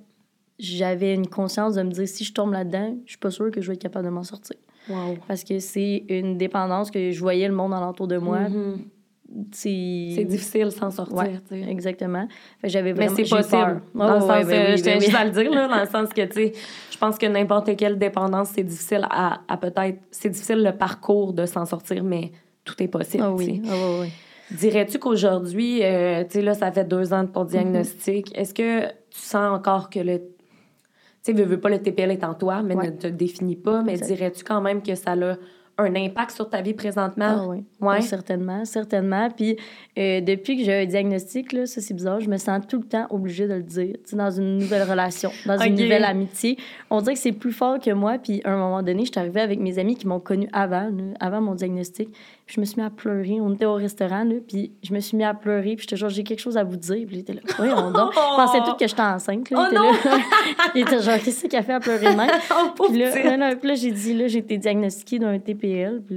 [0.60, 3.62] j'avais une conscience de me dire si je tombe là-dedans, je suis pas sûre que
[3.62, 4.58] je vais être capable de m'en sortir.
[4.90, 5.18] Wow.
[5.28, 8.42] Parce que c'est une dépendance que je voyais le monde alentour de moi.
[8.50, 8.78] Mhm.
[8.80, 9.01] C'est
[9.52, 11.16] C'est difficile s'en sortir.
[11.18, 11.40] Ouais,
[11.70, 12.28] exactement.
[12.64, 13.52] J'avais Mais vraiment c'est j'ai eu possible.
[13.62, 13.82] peur.
[13.96, 15.16] Dans le sens, ouais, ben euh, oui, je ben oui.
[15.16, 16.54] à le dire, là, dans le sens que, tu sais,
[16.92, 20.00] je pense que n'importe quelle dépendance, c'est difficile à, à peut-être...
[20.12, 22.32] C'est difficile le parcours de s'en sortir, mais
[22.66, 23.24] tout est possible.
[23.26, 24.10] Ah oui, ah ouais, ouais.
[24.52, 28.88] Dirais-tu qu'aujourd'hui, euh, tu sais, là, ça fait deux ans de ton diagnostic, est-ce que
[28.88, 30.18] tu sens encore que le...
[30.18, 30.24] Tu
[31.22, 32.88] sais, veux, veux pas, le TPL est en toi, mais Ouais.
[32.88, 35.36] ne te définit pas, mais dirais-tu quand même que ça a
[35.82, 37.38] un impact sur ta vie présentement?
[37.44, 38.02] Ah oui, ouais.
[38.02, 39.30] certainement, certainement.
[39.30, 39.58] Puis
[39.98, 42.88] euh, depuis que j'ai un diagnostic, là, ça c'est bizarre, je me sens tout le
[42.88, 43.96] temps obligée de le dire.
[44.04, 46.58] Tu sais, dans une nouvelle relation, dans une nouvelle amitié.
[46.90, 48.18] On dirait que c'est plus fort que moi.
[48.18, 50.90] Puis à un moment donné, je suis arrivée avec mes amis qui m'ont connue avant,
[51.20, 52.10] avant mon diagnostic.
[52.52, 53.40] Puis je me suis mis à pleurer.
[53.40, 55.78] On était au restaurant, là, puis je me suis mis à pleurer.
[55.78, 57.08] Puis j'étais genre, j'ai quelque chose à vous dire.
[57.08, 57.94] Puis j'étais là, oui, on.
[57.94, 59.50] Je pensais tout que j'étais enceinte.
[59.52, 60.10] Là, oh
[60.76, 62.30] il était genre, qu'est-ce qu'il a fait à pleurer de même?
[62.52, 66.02] oh, puis là, puis là j'ai dit, là, j'ai été diagnostiquée d'un TPL.
[66.06, 66.16] Puis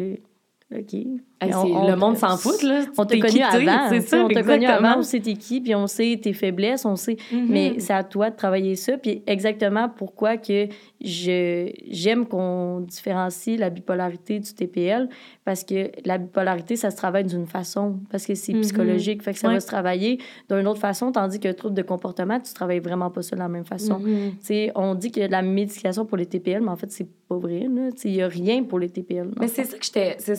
[0.73, 1.21] là, OK.
[1.47, 2.83] Le monde s'en fout, là.
[2.97, 3.89] On t'a connu avant.
[3.89, 6.85] C'est ça, on t'a connu avant, on sait t'es qui, puis on sait tes faiblesses,
[6.85, 7.17] on sait.
[7.33, 7.47] Mm-hmm.
[7.49, 8.97] Mais c'est à toi de travailler ça.
[8.99, 10.69] Puis exactement pourquoi que
[11.01, 15.09] je j'aime qu'on différencie la bipolarité du TPL,
[15.45, 18.61] parce que la bipolarité, ça se travaille d'une façon, parce que c'est mm-hmm.
[18.63, 20.19] psychologique, fait que ça va se travailler
[20.51, 23.41] d'une autre façon, tandis que le trouble de comportement, tu travailles vraiment pas ça de
[23.41, 24.01] la même façon.
[24.01, 24.73] Mm-hmm.
[24.75, 27.09] On dit qu'il y a de la médication pour les TPL, mais en fait, c'est
[27.29, 27.67] pas vrai.
[28.05, 29.31] Il n'y a rien pour les TPL.
[29.41, 30.37] Mais c'est ça que j'étais c'est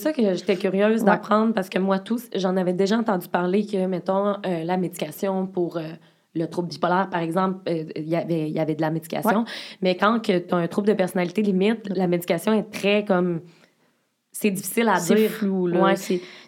[1.03, 5.47] d'apprendre, parce que moi, tous, j'en avais déjà entendu parler que, mettons, euh, la médication
[5.47, 5.77] pour...
[5.77, 5.83] Euh,
[6.37, 9.45] le trouble bipolaire, par exemple, euh, il y avait, y avait de la médication.
[9.81, 13.39] Mais quand tu as un trouble de personnalité limite, la médication est très comme.
[14.33, 15.17] C'est difficile à dire.
[15.17, 15.81] C'est flou, là.
[15.81, 15.95] Ouais.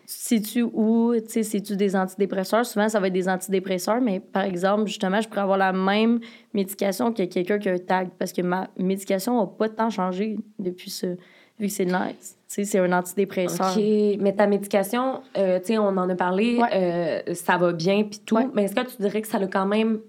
[0.05, 2.65] Sais-tu où, tu sais, c'est-tu des antidépresseurs?
[2.65, 6.19] Souvent, ça va être des antidépresseurs, mais par exemple, justement, je pourrais avoir la même
[6.53, 10.38] médication que quelqu'un qui a un tag, parce que ma médication n'a pas tant changé
[10.60, 11.15] depuis ce
[11.60, 12.36] vu que c'est nice.
[12.48, 13.76] C'est un antidépresseur.
[13.76, 13.84] OK.
[14.20, 18.20] Mais ta médication, euh, tu sais, on en a parlé, euh, ça va bien, puis
[18.26, 18.38] tout.
[18.54, 20.00] Mais est-ce que tu dirais que ça l'a quand même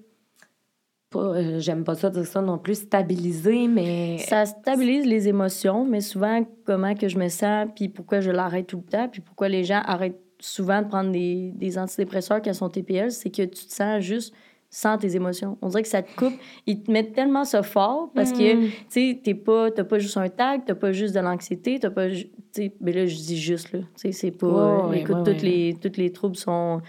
[1.16, 4.18] euh, j'aime pas ça dire ça non plus, stabilisé, mais...
[4.18, 8.66] Ça stabilise les émotions, mais souvent, comment que je me sens, puis pourquoi je l'arrête
[8.66, 12.52] tout le temps, puis pourquoi les gens arrêtent souvent de prendre des, des antidépresseurs qui
[12.54, 14.34] sont TPL, c'est que tu te sens juste
[14.70, 15.56] sans tes émotions.
[15.62, 16.34] On dirait que ça te coupe.
[16.66, 18.68] Ils te mettent tellement ça fort parce que, mm.
[18.68, 21.90] tu sais, t'es pas, t'as pas juste un tag, t'as pas juste de l'anxiété, t'as
[21.90, 25.42] pas, tu sais, mais là, je dis juste, là, tu sais, c'est pas, écoute, toutes,
[25.42, 26.82] Les, toutes les troubles sont,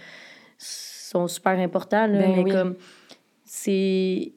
[0.58, 2.76] sont super importants, là, ben mais comme,
[3.44, 4.32] c'est,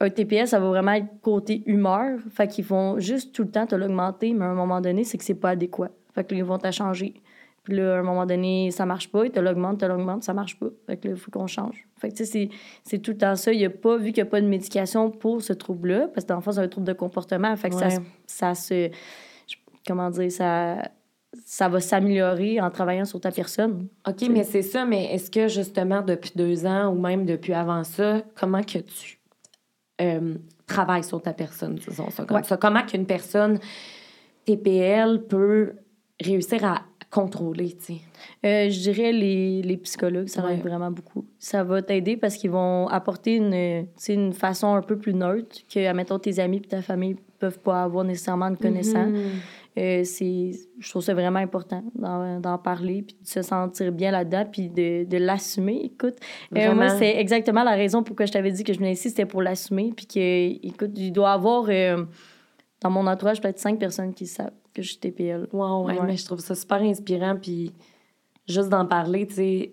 [0.00, 3.66] un TPS, ça va vraiment être côté humeur, fait qu'ils vont juste tout le temps
[3.66, 5.90] te l'augmenter, mais à un moment donné, c'est que c'est pas adéquat.
[6.14, 7.14] Fait qu'ils vont t'achanger.
[7.70, 10.34] Puis là, à un moment donné, ça marche pas, il te l'augmente, te l'augmente, ça
[10.34, 10.66] marche pas.
[10.86, 11.86] Fait que là, il faut qu'on change.
[11.98, 12.48] Fait que, tu sais,
[12.82, 13.52] c'est tout le temps ça.
[13.52, 16.24] Il y a pas, vu qu'il n'y a pas de médication pour ce trouble-là, parce
[16.24, 17.54] que dans le fond, c'est un trouble de comportement.
[17.56, 17.88] Fait que ça,
[18.26, 18.90] ça se.
[19.86, 20.82] Comment dire, ça
[21.44, 23.86] ça va s'améliorer en travaillant sur ta personne.
[24.04, 27.84] OK, mais c'est ça, mais est-ce que justement depuis deux ans ou même depuis avant
[27.84, 29.20] ça, comment que tu
[30.00, 30.34] euh,
[30.66, 32.56] travailles sur ta personne, disons ça comme ça?
[32.56, 33.60] Comment qu'une personne
[34.44, 35.74] TPL peut
[36.20, 38.00] réussir à contrôler, tu sais?
[38.46, 41.26] Euh, je dirais les, les psychologues, ça va vraiment beaucoup.
[41.38, 45.84] Ça va t'aider parce qu'ils vont apporter une, une façon un peu plus neutre que,
[45.86, 49.08] admettons, tes amis et ta famille peuvent pas avoir nécessairement de connaissance.
[49.08, 49.78] Mm-hmm.
[49.78, 54.44] Euh, c'est, je trouve ça vraiment important d'en, parler, puis de se sentir bien là-dedans,
[54.50, 55.80] puis de, de l'assumer.
[55.84, 56.16] Écoute,
[56.56, 59.26] euh, moi, c'est exactement la raison pourquoi je t'avais dit que je venais ici, c'était
[59.26, 61.66] pour l'assumer, puis que, écoute, il doit avoir,
[62.80, 65.48] dans mon entourage, peut-être cinq personnes qui savent que je suis TPL.
[65.52, 67.36] Wow, ouais, mais je trouve ça super inspirant.
[67.40, 67.72] Puis
[68.46, 69.72] juste d'en parler, tu sais,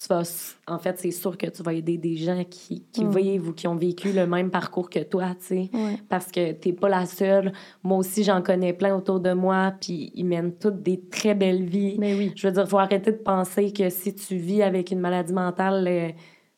[0.00, 0.22] tu vas.
[0.66, 3.66] En fait, c'est sûr que tu vas aider des gens qui, qui vivent ou qui
[3.66, 5.70] ont vécu le même parcours que toi, tu sais.
[6.08, 7.52] Parce que t'es pas la seule.
[7.82, 11.64] Moi aussi, j'en connais plein autour de moi, puis ils mènent toutes des très belles
[11.64, 11.96] vies.
[11.98, 12.32] Mais oui.
[12.34, 15.86] Je veux dire, faut arrêter de penser que si tu vis avec une maladie mentale,
[15.86, 16.08] euh,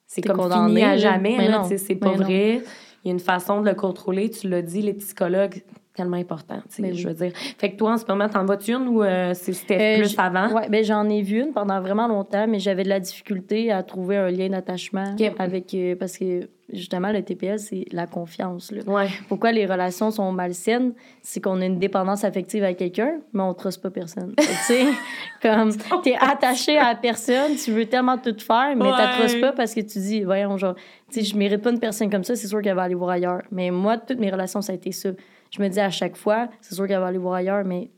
[0.06, 1.36] c'est comme fini à jamais.
[1.76, 2.62] C'est pas vrai.
[3.04, 4.30] Il y a une façon de le contrôler.
[4.30, 5.62] Tu l'as dit, les psychologues
[5.96, 7.32] tellement important, tu sais, je veux dire.
[7.58, 10.48] Fait que toi, en ce moment, t'en vois-tu une ou euh, c'était euh, plus avant?
[10.54, 13.82] Oui, ben j'en ai vu une pendant vraiment longtemps, mais j'avais de la difficulté à
[13.82, 15.74] trouver un lien d'attachement avec...
[15.74, 18.72] Euh, parce que, justement, le TPS, c'est la confiance.
[18.72, 18.82] Là.
[18.86, 19.08] Ouais.
[19.28, 20.92] Pourquoi les relations sont malsaines?
[21.22, 24.34] C'est qu'on a une dépendance affective à quelqu'un, mais on ne truste pas personne.
[24.36, 24.84] tu sais,
[25.42, 25.70] comme,
[26.02, 29.28] t'es attaché à personne, tu veux tellement tout faire, mais ouais.
[29.28, 30.74] tu pas parce que tu dis, voyons, genre,
[31.10, 33.10] tu sais, je mérite pas une personne comme ça, c'est sûr qu'elle va aller voir
[33.10, 33.42] ailleurs.
[33.50, 35.10] Mais moi, toutes mes relations, ça a été ça
[35.50, 37.90] je me dis à chaque fois, c'est sûr qu'elle va aller voir ailleurs, mais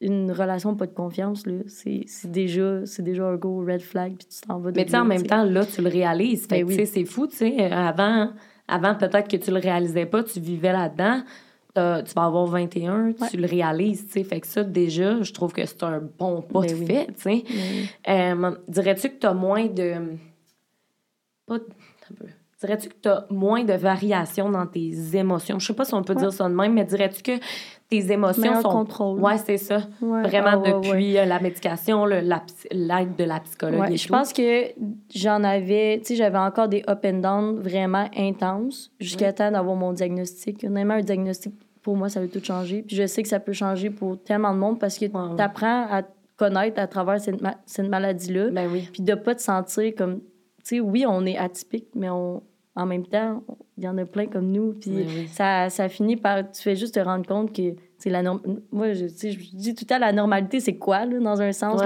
[0.00, 4.26] une relation pas de confiance, là, c'est, déjà, c'est déjà un go red flag, puis
[4.26, 6.46] tu t'en vas de Mais tu en même temps, là, tu le réalises.
[6.46, 7.70] Fait ben c'est fou, tu sais.
[7.70, 8.30] Avant,
[8.68, 11.22] avant peut-être que tu le réalisais pas, tu vivais là-dedans.
[11.74, 14.24] tu vas avoir 21, tu le réalises, tu sais.
[14.24, 17.22] Fait que ça, déjà, je trouve que c'est un bon pas ben de fait, tu
[17.22, 17.44] sais.
[18.06, 20.16] Ben euh, dirais-tu que tu as moins de...
[21.46, 21.58] Pas...
[22.64, 25.58] Dirais-tu que tu as moins de variations dans tes émotions?
[25.58, 27.32] Je sais pas si on peut dire ça de même, mais dirais-tu que
[27.90, 28.70] tes émotions sont.
[28.70, 29.20] contrôle.
[29.20, 29.82] Ouais, c'est ça.
[30.00, 33.94] Vraiment ah, depuis euh, la médication, l'aide de la psychologue.
[33.94, 34.68] je pense que
[35.14, 39.76] j'en avais, tu sais, j'avais encore des up and down vraiment intenses jusqu'à temps d'avoir
[39.76, 40.64] mon diagnostic.
[40.64, 42.82] Honnêtement, un diagnostic pour moi, ça a tout changé.
[42.82, 45.86] Puis je sais que ça peut changer pour tellement de monde parce que tu apprends
[45.90, 46.02] à
[46.36, 48.50] connaître à travers cette, cette maladie-là.
[48.50, 48.88] Ben oui.
[48.92, 50.20] Puis de pas te sentir comme.
[50.64, 52.42] Tu sais, oui, on est atypique, mais on,
[52.76, 53.42] en même temps,
[53.78, 54.72] il y en a plein comme nous.
[54.72, 56.50] Puis ben ça, ça finit par.
[56.50, 59.98] Tu fais juste te rendre compte que c'est la Moi, je, je, dis tout à
[59.98, 61.80] la normalité, c'est quoi, là, dans un sens?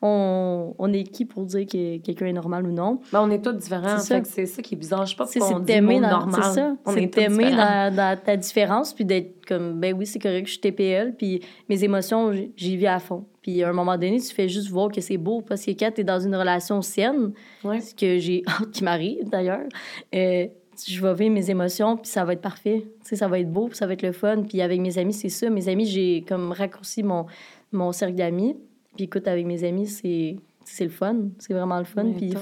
[0.00, 3.00] on, on est qui pour dire que quelqu'un est normal ou non?
[3.12, 3.98] Ben, on est tous différents.
[3.98, 4.46] C'est ça.
[4.46, 5.04] ça qui est bizarre.
[5.04, 6.40] Je sais pas pourquoi on dit mot normal.
[6.42, 6.74] C'est ça.
[6.86, 10.60] C'est t'aimer dans, dans, ta différence, puis d'être comme, ben oui, c'est correct, je suis
[10.60, 13.26] TPL, puis mes émotions, j'y vis à fond.
[13.42, 15.90] Puis à un moment donné, tu fais juste voir que c'est beau, parce que quand
[15.94, 17.32] tu es dans une relation saine,
[17.62, 19.68] ce que j'ai hâte qui m'arrive d'ailleurs,
[20.14, 20.46] euh,
[20.86, 22.86] je vais vivre mes émotions, puis ça va être parfait.
[23.02, 24.42] sais, ça va être beau, puis ça va être le fun.
[24.42, 25.50] Puis avec mes amis, c'est ça.
[25.50, 27.26] Mes amis, j'ai comme raccourci mon,
[27.72, 28.56] mon cercle d'amis.
[28.96, 31.28] Puis écoute, avec mes amis, c'est c'est le fun.
[31.38, 32.12] C'est vraiment le fun.
[32.16, 32.32] puis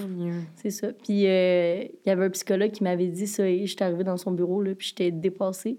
[0.56, 0.88] c'est ça.
[0.92, 4.16] Puis euh, il y avait un psychologue qui m'avait dit ça et j'étais arrivée dans
[4.16, 5.78] son bureau, là, puis j'étais dépassée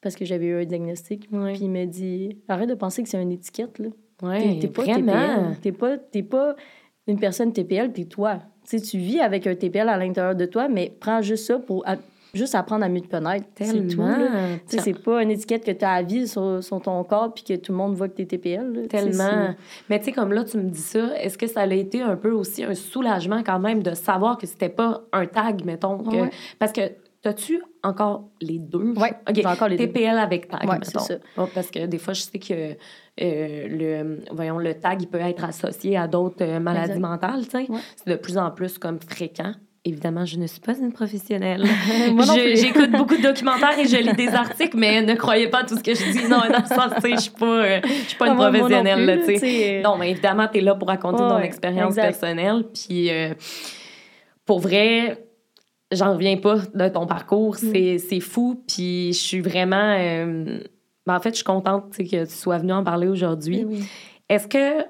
[0.00, 1.28] parce que j'avais eu un diagnostic.
[1.28, 3.78] Puis il m'a dit arrête de penser que c'est une étiquette.
[3.78, 3.88] Là.
[4.22, 5.12] Ouais, t'es, pas vraiment.
[5.12, 5.60] TPL.
[5.60, 6.56] T'es pas, t'es pas
[7.06, 10.68] une personne TPL, t'es toi sais, tu vis avec un TPL à l'intérieur de toi,
[10.68, 11.84] mais prends juste ça pour
[12.34, 13.46] juste apprendre à mieux te connaître.
[13.56, 14.02] C'est tout.
[14.66, 17.72] C'est pas une étiquette que tu as à vie sur, ton corps puis que tout
[17.72, 18.86] le monde voit que tu es TPL.
[18.88, 19.54] Tellement.
[19.88, 22.16] Mais tu sais, comme là, tu me dis ça, est-ce que ça a été un
[22.16, 25.98] peu aussi un soulagement quand même de savoir que c'était pas un tag, mettons?
[25.98, 26.28] Que...
[26.58, 26.82] Parce que
[27.26, 28.94] As-tu encore les deux?
[28.96, 31.14] Oui, j'ai encore les TPL avec tag, ouais, c'est ça.
[31.54, 32.76] parce que des fois, je sais que
[33.22, 37.42] euh, le, voyons, le tag il peut être associé à d'autres euh, maladies mentales.
[37.50, 39.52] C'est de plus en plus comme fréquent.
[39.84, 41.64] Évidemment, je ne suis pas une professionnelle.
[42.56, 45.82] J'écoute beaucoup de documentaires et je lis des articles, mais ne croyez pas tout ce
[45.82, 46.28] que je dis.
[46.28, 49.06] Non, dans le sens, je ne suis pas, euh, je suis pas une professionnelle.
[49.06, 52.64] Non, plus, non, mais évidemment, tu es là pour raconter ton expérience personnelle.
[52.74, 53.10] Puis,
[54.44, 55.26] pour vrai,
[55.92, 57.56] j'en reviens pas de ton parcours.
[57.62, 57.98] Mm.
[57.98, 58.62] C'est fou.
[58.66, 59.96] Puis je suis vraiment.
[59.98, 60.58] Euh,
[61.06, 63.64] ben, en fait, je suis contente que tu sois venue en parler aujourd'hui.
[63.64, 63.84] Oui.
[64.28, 64.84] Est-ce que,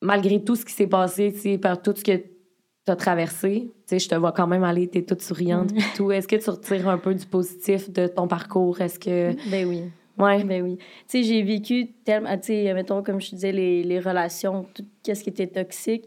[0.00, 4.14] malgré tout ce qui s'est passé, par tout ce que tu as traversé, je te
[4.14, 5.78] vois quand même aller, tu es toute souriante mm.
[5.96, 6.12] tout.
[6.12, 8.80] Est-ce que tu retires un peu du positif de ton parcours?
[8.80, 9.34] Est-ce que.
[9.50, 9.82] Ben oui.
[10.16, 10.44] Ouais.
[10.44, 10.76] Ben oui.
[10.78, 14.84] Tu sais, j'ai vécu tellement, tu sais, mettons, comme je disais, les, les relations, tout
[15.02, 16.04] ce qui était toxique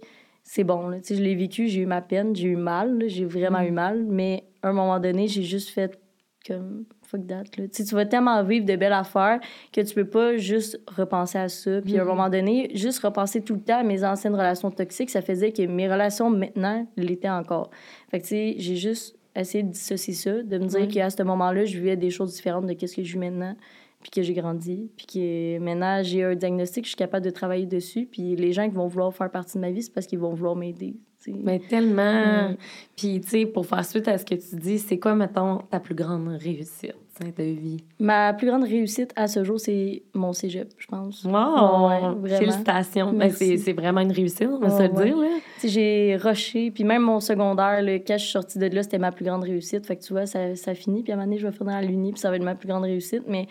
[0.48, 0.88] c'est bon.
[0.88, 0.98] Là.
[1.08, 3.76] Je l'ai vécu, j'ai eu ma peine, j'ai eu mal, j'ai vraiment eu mm.
[3.76, 6.00] mal, mais à un moment donné, j'ai juste fait
[6.48, 7.44] comme fuck that.
[7.58, 7.68] Là.
[7.68, 9.42] Tu vas tellement vivre de belles affaires
[9.74, 11.82] que tu peux pas juste repenser à ça.
[11.82, 12.08] Puis à un mm.
[12.08, 15.64] moment donné, juste repenser tout le temps à mes anciennes relations toxiques, ça faisait que
[15.64, 17.70] mes relations maintenant l'étaient encore.
[18.10, 21.22] Fait que tu sais, j'ai juste essayé de dissocier ça, de me dire qu'à ce
[21.24, 23.56] moment-là, je vivais des choses différentes de ce que je vis maintenant
[24.02, 27.66] puis que j'ai grandi, puis que maintenant j'ai un diagnostic, je suis capable de travailler
[27.66, 30.20] dessus, puis les gens qui vont vouloir faire partie de ma vie, c'est parce qu'ils
[30.20, 30.96] vont vouloir m'aider.
[31.44, 32.56] Mais tellement.
[32.96, 35.80] Puis, tu sais, pour faire suite à ce que tu dis, c'est quoi, mettons, ta
[35.80, 37.84] plus grande réussite de vie?
[38.00, 41.26] Ma plus grande réussite à ce jour, c'est mon cégep, je pense.
[41.26, 42.26] Wow!
[42.28, 43.12] Félicitations!
[43.14, 45.18] Ben, c'est vraiment une réussite, on va se le dire.
[45.18, 45.28] Là.
[45.64, 49.12] J'ai rushé, puis même mon secondaire, le quand je suis sortie de là, c'était ma
[49.12, 49.86] plus grande réussite.
[49.86, 51.74] Fait que tu vois, ça, ça finit, puis à un moment donné, je vais finir
[51.74, 53.24] à l'Uni, puis ça va être ma plus grande réussite.
[53.28, 53.48] Mais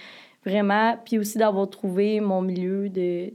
[0.47, 0.97] Vraiment.
[1.05, 3.33] Puis aussi d'avoir trouvé mon milieu de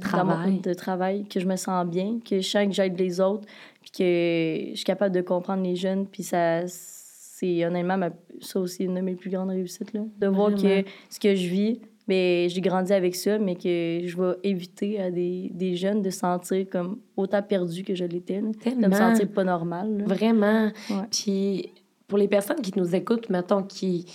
[0.00, 0.60] travail.
[0.60, 3.46] de travail, que je me sens bien, que je sens que j'aide les autres,
[3.80, 6.06] puis que je suis capable de comprendre les jeunes.
[6.06, 7.98] Puis ça, c'est honnêtement
[8.40, 9.92] ça aussi une de mes plus grandes réussites.
[9.92, 10.02] Là.
[10.18, 14.16] De voir que ce que je vis, mais j'ai grandi avec ça, mais que je
[14.16, 18.40] vais éviter à des, des jeunes de sentir comme autant perdu que je l'étais.
[18.40, 20.04] De me sentir pas normal.
[20.06, 20.70] Vraiment.
[21.10, 21.72] Puis
[22.06, 24.06] pour les personnes qui nous écoutent, mettons, qui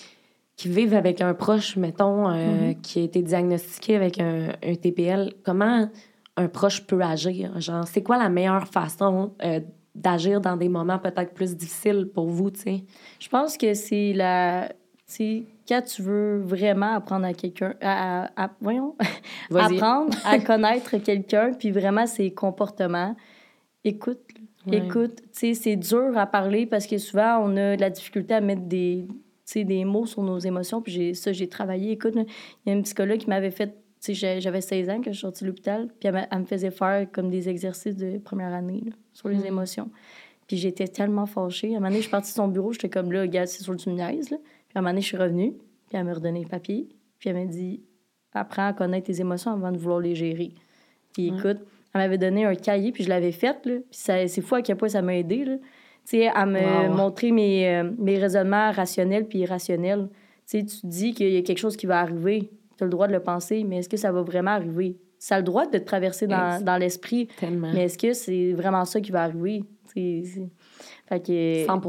[0.57, 2.33] qui vivent avec un proche, mettons, euh,
[2.71, 2.81] mm-hmm.
[2.81, 4.49] qui a été diagnostiqué avec un,
[4.81, 5.87] TPL, comment
[6.35, 7.59] un proche peut agir?
[7.61, 9.59] Genre, c'est quoi la meilleure façon euh,
[9.93, 12.83] d'agir dans des moments peut-être plus difficiles pour vous, tu sais?
[13.19, 14.69] Je pense que c'est la...
[15.07, 17.75] Tu quand tu veux vraiment apprendre à quelqu'un...
[17.81, 18.95] À, voyons.
[19.53, 23.15] apprendre à connaître quelqu'un, puis vraiment ses comportements,
[23.83, 24.21] écoute.
[24.69, 28.33] Écoute, tu sais, c'est dur à parler parce que souvent, on a de la difficulté
[28.33, 29.07] à mettre des
[29.55, 30.81] des mots sur nos émotions.
[30.81, 31.91] Puis ça, j'ai travaillé.
[31.91, 32.25] Écoute, il
[32.65, 33.75] y a une psychologue qui m'avait fait,
[34.09, 37.29] j'avais 16 ans quand je suis sortie de l'hôpital, puis elle, me faisait faire comme
[37.29, 38.83] des exercices de première année
[39.13, 39.45] sur les mm.
[39.45, 39.89] émotions.
[40.47, 41.73] Puis j'étais tellement fâchée.
[41.73, 43.63] À un moment donné, je suis partie de son bureau, j'étais comme là, regarde, c'est
[43.63, 44.29] sur le niaises.
[44.29, 44.37] Là.
[44.37, 46.87] Puis à un moment donné, je suis revenue, puis elle m'a redonné le papier.
[47.19, 47.81] Puis elle m'a dit,
[48.33, 50.53] apprends à connaître tes émotions avant de vouloir les gérer.
[51.13, 51.57] Puis écoute,
[51.93, 53.65] elle m'avait donné un cahier, puis je l'avais fait.
[53.65, 53.75] Là.
[53.89, 55.59] Puis c'est fou à quel point ça m'a aidé.
[56.13, 60.09] Là à me montrer mes, euh, mes raisonnements rationnels puis irrationnels.
[60.49, 63.13] tu dis qu'il y a quelque chose qui va arriver, tu as le droit de
[63.13, 64.97] le penser, mais est-ce que ça va vraiment arriver?
[65.19, 68.85] Ça a le droit de te traverser dans, dans l'esprit, mais est-ce que c'est vraiment
[68.85, 69.63] ça qui va arriver?
[71.07, 71.65] Fait que...
[71.65, 71.81] 100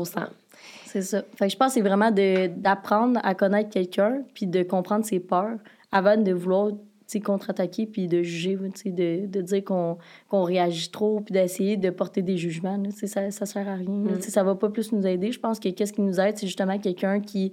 [0.86, 1.22] C'est ça.
[1.36, 5.20] Fait que je pense que c'est vraiment d'apprendre à connaître quelqu'un puis de comprendre ses
[5.20, 5.58] peurs
[5.92, 6.70] avant de vouloir
[7.16, 9.96] contre-attaquer puis de juger, de, de dire qu'on
[10.30, 12.80] réagit trop puis d'essayer de porter des jugements.
[12.90, 13.88] ça, ça sert à rien.
[13.88, 14.20] Mm.
[14.20, 15.32] Ça va pas plus nous aider.
[15.32, 17.52] Je pense que qu'est-ce qui nous aide, c'est justement quelqu'un qui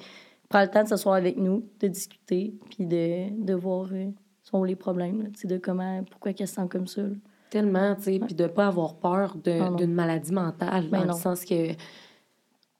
[0.49, 4.11] prend le temps de s'asseoir avec nous, de discuter puis de, de voir euh,
[4.43, 7.01] sont les problèmes, de comment, pourquoi qu'elle se sent comme ça.
[7.49, 11.45] Tellement, tu sais, puis de pas avoir peur d'une maladie mentale, ben dans le sens
[11.45, 11.71] que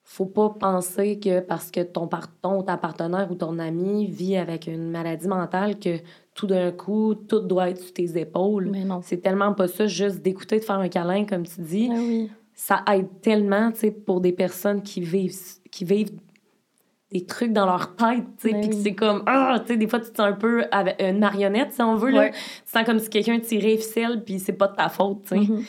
[0.04, 2.08] faut pas penser que parce que ton,
[2.42, 5.98] ton ta partenaire ou ton ami vit avec une maladie mentale que
[6.36, 8.70] tout d'un coup, tout doit être sur tes épaules.
[8.70, 9.00] Mais non.
[9.02, 11.88] C'est tellement pas ça, juste d'écouter, de faire un câlin, comme tu dis.
[11.88, 12.30] Ben oui.
[12.54, 15.36] Ça aide tellement, tu sais, pour des personnes qui vivent,
[15.72, 16.12] qui vivent
[17.12, 20.00] des trucs dans leur tête, tu sais, puis c'est comme, ah, tu sais, des fois,
[20.00, 22.30] tu te sens un peu avec une marionnette, si on veut, là.
[22.30, 25.36] Tu sens comme si quelqu'un tirait ficelle, puis c'est pas de ta faute, tu sais.
[25.36, 25.64] Mm-hmm.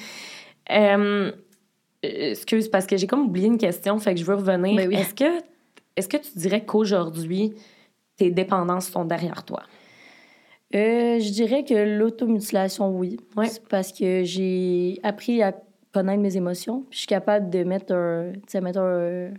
[0.72, 1.32] Euh,
[2.02, 4.76] excuse, parce que j'ai comme oublié une question, fait que je veux revenir.
[4.76, 5.42] Ben est-ce que,
[5.96, 7.52] est que tu dirais qu'aujourd'hui,
[8.16, 9.62] tes dépendances sont derrière toi?
[10.74, 13.18] Euh, je dirais que l'automutilation, oui.
[13.68, 15.54] Parce que j'ai appris à
[15.92, 16.82] connaître mes émotions.
[16.90, 19.30] Puis je suis capable de mettre un, mettre un,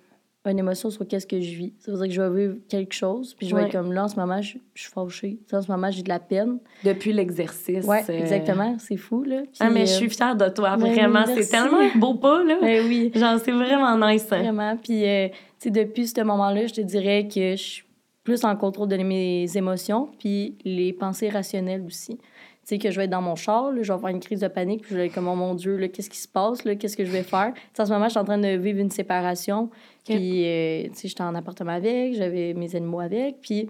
[0.46, 1.74] une émotion sur qu'est-ce que je vis.
[1.80, 4.06] Ça veut dire que je vais vivre quelque chose, puis je vais être comme là,
[4.06, 5.40] en ce moment, je, suis fâchée.
[5.52, 6.60] En ce moment, j'ai de la peine.
[6.84, 7.86] Depuis l'exercice.
[7.88, 8.78] Oui, euh, exactement.
[8.80, 9.44] C'est fou, là.
[9.60, 11.26] ah, mais je suis fière de toi, vraiment.
[11.26, 12.58] c'est tellement un beau pas, là.
[12.62, 13.12] Ben oui.
[13.14, 14.28] Genre, c'est vraiment nice.
[14.32, 14.40] Hein.
[14.40, 14.78] Vraiment.
[14.78, 17.84] Puis, euh, tu sais, depuis ce moment-là, je te dirais que je suis
[18.28, 22.20] plus en contrôle de mes émotions, puis les pensées rationnelles aussi
[22.68, 24.82] sais, que je vais être dans mon char, je vais avoir une crise de panique,
[24.82, 27.12] puis je vais être comme, oh mon Dieu, qu'est-ce qui se passe, qu'est-ce que je
[27.12, 27.54] vais faire?
[27.80, 29.70] en ce moment, je suis en train de vivre une séparation,
[30.04, 33.70] puis, euh, tu sais, j'étais en appartement avec, j'avais mes animaux avec, puis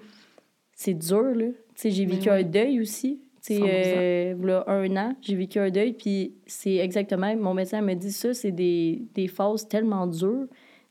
[0.74, 1.46] c'est dur, là.
[1.46, 3.22] Tu sais, j'ai vécu un deuil aussi.
[3.46, 7.94] Tu sais, euh, un an, j'ai vécu un deuil, puis c'est exactement, mon médecin me
[7.94, 10.48] dit ça, c'est des, des phases tellement dures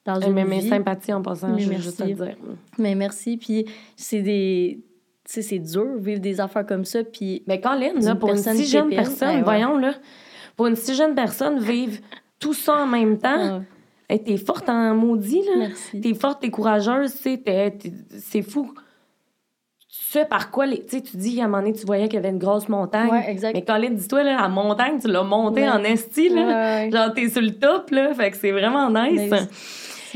[0.07, 2.37] dans une mais mes sympathies en passant, je veux juste te dire.
[2.79, 4.81] Mais merci, puis c'est des
[5.27, 7.05] sais, c'est dur vivre des affaires comme ça.
[7.05, 9.95] Puis, mais Colin, là, pour une si jeune personne, ben voyons, là,
[10.57, 11.99] pour une si jeune personne, vivre
[12.39, 13.63] tout ça en même temps,
[14.11, 14.19] ouais.
[14.19, 15.57] t'es forte en maudit, là.
[15.59, 16.01] Merci.
[16.01, 18.73] T'es forte, t'es courageuse, c'est fou.
[19.89, 22.31] Ce par quoi, les, tu dis, à un moment donné, tu voyais qu'il y avait
[22.31, 23.11] une grosse montagne.
[23.11, 23.55] Ouais, exact.
[23.55, 26.89] Mais Colin, dis-toi, la montagne, tu l'as montée en esti, là.
[26.91, 28.15] Genre, t'es sur le top, là.
[28.15, 29.33] Fait que c'est vraiment nice.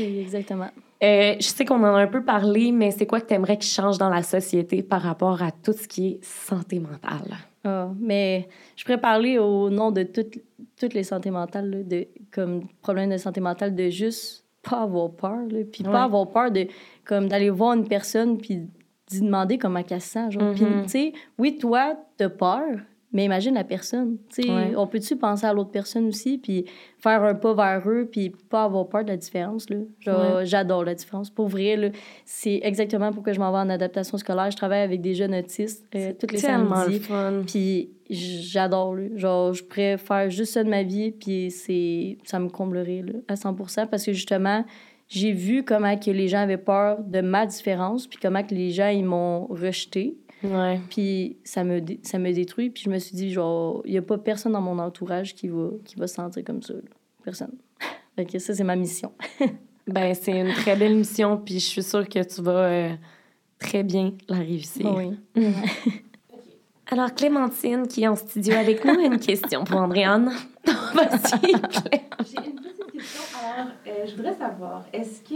[0.01, 0.69] C'est exactement.
[1.03, 3.57] Euh, je sais qu'on en a un peu parlé, mais c'est quoi que tu aimerais
[3.57, 7.37] qu'il change dans la société par rapport à tout ce qui est santé mentale?
[7.63, 10.39] Ah, mais je pourrais parler au nom de toutes,
[10.79, 15.39] toutes les santé mentales, de, comme problème de santé mentale, de juste pas avoir peur,
[15.71, 16.67] puis pas avoir peur de
[17.03, 18.67] comme d'aller voir une personne puis
[19.07, 20.31] d'y demander comment elle se sent.
[20.31, 20.53] Genre.
[20.53, 20.83] Mm-hmm.
[20.83, 22.65] tu sais, oui, toi, t'as peur,
[23.13, 24.17] mais imagine la personne.
[24.75, 26.65] On peut-tu penser à l'autre personne aussi, puis
[26.97, 29.67] faire un pas vers eux, puis pas avoir peur de la différence?
[29.69, 30.43] Là?
[30.45, 31.29] J'adore la différence.
[31.29, 31.91] Pour vrai,
[32.25, 34.49] c'est exactement pourquoi je m'en vais en adaptation scolaire.
[34.51, 37.01] Je travaille avec des jeunes autistes euh, toutes les samedis.
[37.45, 38.95] Puis j'adore.
[39.15, 41.51] Genre, je pourrais faire juste ça de ma vie, puis
[42.23, 44.63] ça me comblerait là, à 100% parce que justement,
[45.09, 48.69] j'ai vu comment que les gens avaient peur de ma différence, puis comment que les
[48.69, 50.15] gens, ils m'ont rejeté.
[50.43, 50.79] Ouais.
[50.89, 52.69] Puis ça me, ça me détruit.
[52.69, 55.47] Puis je me suis dit, genre, il n'y a pas personne dans mon entourage qui
[55.47, 56.73] va, qui va se sentir comme ça.
[57.23, 57.53] Personne.
[58.15, 59.13] fait ça, c'est ma mission.
[59.87, 61.37] ben, c'est une très belle mission.
[61.37, 62.93] Puis je suis sûre que tu vas euh,
[63.59, 64.93] très bien la réussir.
[64.95, 65.17] Oui.
[66.87, 70.29] Alors, Clémentine, qui est en studio avec nous, a une question pour Andréane.
[70.65, 73.21] Vas-y, J'ai une petite question.
[73.39, 75.35] Alors, euh, je voudrais savoir, est-ce que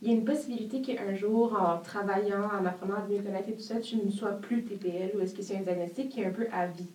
[0.00, 3.54] il y a une possibilité qu'un jour, en travaillant, en apprenant à mieux connaître et
[3.54, 6.26] tout ça, tu ne sois plus TPL ou est-ce que c'est un diagnostic qui est
[6.26, 6.90] un peu à vie?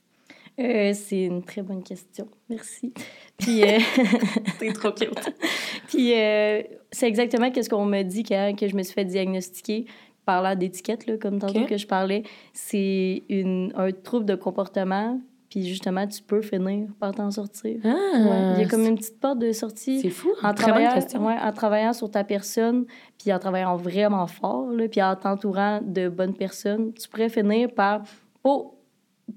[0.59, 2.27] Euh, c'est une très bonne question.
[2.49, 2.93] Merci.
[3.37, 3.79] Puis, euh...
[4.59, 5.33] T'es trop cute.
[5.87, 9.85] Puis, euh, c'est exactement ce qu'on m'a dit quand que je me suis fait diagnostiquer
[10.25, 12.23] par là d'étiquette, comme tantôt que je parlais.
[12.53, 15.19] C'est un trouble de comportement
[15.53, 17.79] puis justement, tu peux finir par t'en sortir.
[17.83, 19.99] Ah, Il y a comme une petite porte de sortie.
[19.99, 20.31] C'est fou.
[20.41, 22.85] En travaillant, ouais, en travaillant sur ta personne,
[23.19, 27.69] puis en travaillant vraiment fort, là, puis en t'entourant de bonnes personnes, tu pourrais finir
[27.71, 28.01] par...
[28.43, 28.79] Oh,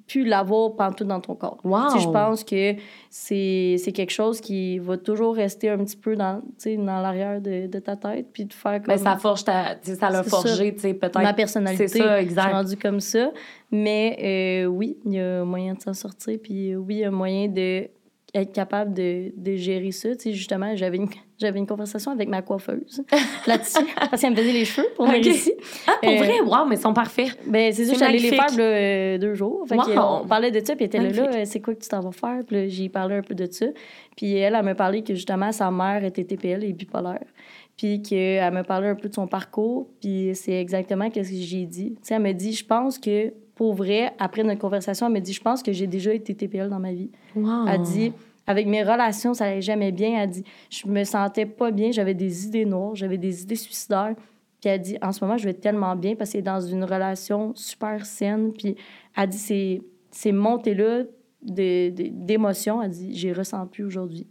[0.07, 1.59] pu l'avoir partout dans ton corps.
[1.65, 1.99] Wow.
[1.99, 2.75] je pense que
[3.11, 7.79] c'est, quelque chose qui va toujours rester un petit peu dans, dans l'arrière de, de,
[7.79, 8.95] ta tête, puis de faire comme...
[8.95, 9.77] Mais ça forge ta...
[9.83, 11.23] ça l'a forgé, tu sais, peut-être...
[11.23, 11.89] Ma personnalité.
[11.89, 12.43] C'est ça, exact.
[12.43, 13.31] Je suis rendue comme ça.
[13.71, 17.11] Mais euh, oui, il y a moyen de s'en sortir, puis oui, il y a
[17.11, 17.89] moyen de
[18.35, 20.15] être capable de, de gérer ça.
[20.15, 21.09] Tu sais, justement, j'avais une,
[21.39, 23.03] j'avais une conversation avec ma coiffeuse
[23.47, 25.21] là-dessus, parce qu'elle me faisait les cheveux pour okay.
[25.21, 25.53] ici.
[25.87, 26.41] Ah, pour euh, vrai?
[26.41, 27.39] Wow, mais ils sont parfaits.
[27.47, 29.65] Ben, c'est ça, j'allais les faire là, euh, deux jours.
[29.69, 32.01] Fait on parlait de ça, puis elle était là, là, c'est quoi que tu t'en
[32.01, 32.41] vas faire?
[32.47, 33.67] Puis j'ai parlé un peu de ça.
[34.17, 37.25] Puis elle, elle m'a parlé que justement, sa mère était TPL et bipolaire.
[37.77, 41.67] Puis qu'elle m'a parlé un peu de son parcours, puis c'est exactement ce que j'ai
[41.67, 41.95] dit.
[41.97, 45.21] Tu sais, elle m'a dit, je pense que pour vrai, après notre conversation, elle m'a
[45.21, 47.11] dit Je pense que j'ai déjà été TPL dans ma vie.
[47.35, 47.67] Wow.
[47.67, 48.13] Elle dit
[48.47, 50.23] Avec mes relations, ça n'allait jamais bien.
[50.23, 54.15] Elle dit Je me sentais pas bien, j'avais des idées noires, j'avais des idées suicidaires.
[54.61, 56.85] Puis elle dit En ce moment, je vais tellement bien parce qu'elle est dans une
[56.85, 58.53] relation super saine.
[58.53, 58.77] Puis
[59.17, 61.05] elle dit Ces, ces montées-là
[61.41, 64.27] d'émotions, elle dit J'ai ressens plus aujourd'hui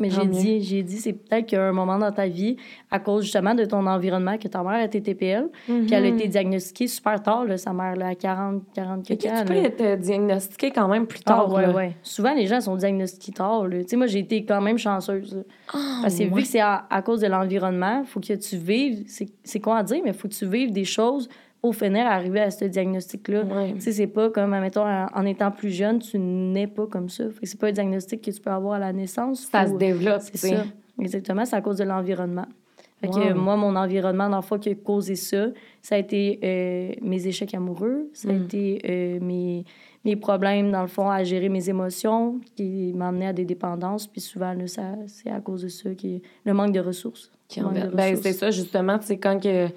[0.00, 2.56] mais j'ai dit, j'ai dit, c'est peut-être qu'il y a un moment dans ta vie,
[2.90, 6.24] à cause justement de ton environnement, que ta mère était TPL, puis elle a été
[6.24, 6.30] mhm.
[6.30, 9.20] diagnostiquée super tard, là, sa mère, là, à 40, 40 quelques.
[9.20, 11.54] Tu peux être diagnostiquée quand même plus tard.
[11.54, 13.66] Ah, ouais, Souvent, les gens sont diagnostiqués tard.
[13.70, 15.44] Tu sais, moi, j'ai été quand même chanceuse.
[15.74, 18.56] Oh, Parce que vu que c'est à, à, cause de l'environnement, il faut que tu
[18.56, 21.28] vives, c'est quoi à dire, mais il faut que tu vives des choses
[21.60, 23.44] pour finir arriver à ce diagnostic-là.
[23.74, 27.24] Tu sais, c'est pas comme, admettons, en, étant plus jeune, tu n'es pas comme ça.
[27.42, 29.48] c'est pas un diagnostic que tu peux avoir à la naissance.
[29.50, 30.64] Ça se développe, c'est ça.
[31.00, 32.46] Exactement, c'est à cause de l'environnement.
[33.00, 35.46] Fait que moi, mon environnement, dans le fond, qui a causé ça,
[35.82, 38.42] ça a été euh, mes échecs amoureux, ça a mm.
[38.42, 39.64] été euh, mes,
[40.04, 44.08] mes problèmes, dans le fond, à gérer mes émotions, qui m'amenaient à des dépendances.
[44.08, 47.30] Puis souvent, c'est à cause de ça, qui le manque de ressources.
[47.46, 49.68] Qui ben, c'est ça, justement, c'est quand que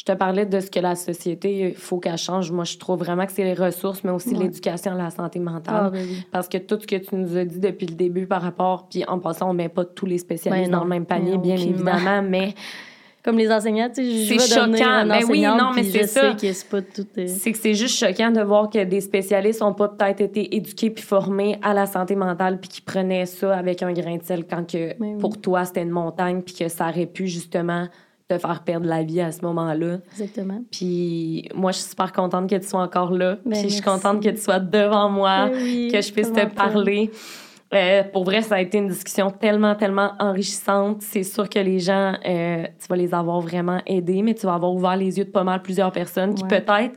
[0.00, 2.50] je te parlais de ce que la société, il faut qu'elle change.
[2.50, 5.74] Moi, je trouve vraiment que c'est les ressources, mais aussi l'éducation, la santé mentale.
[5.88, 8.40] Ah, ben Parce que tout ce que tu nous as dit depuis le début par
[8.40, 11.36] rapport, puis en passant, on met pas tous les spécialistes ben dans le même panier,
[11.36, 12.54] bien évidemment, mais
[13.22, 15.06] comme les enseignants, tu sais, c'est choquant.
[15.06, 16.30] Ben oui, non, mais c'est ça.
[16.32, 20.56] Euh, c'est que c'est juste choquant de voir que des spécialistes n'ont pas peut-être été
[20.56, 24.22] éduqués puis formés à la santé mentale puis qui prenaient ça avec un grain de
[24.22, 27.86] sel quand que pour toi c'était une montagne puis que ça aurait pu justement
[28.30, 29.98] te faire perdre la vie à ce moment-là.
[30.12, 30.62] Exactement.
[30.70, 33.38] Puis moi, je suis super contente que tu sois encore là.
[33.44, 36.46] Ben, puis je suis contente que tu sois devant moi, ben que je puisse te
[36.46, 37.10] parler.
[37.72, 41.02] Euh, pour vrai, ça a été une discussion tellement, tellement enrichissante.
[41.02, 44.54] C'est sûr que les gens, euh, tu vas les avoir vraiment aidés, mais tu vas
[44.54, 46.96] avoir ouvert les yeux de pas mal plusieurs personnes qui peut-être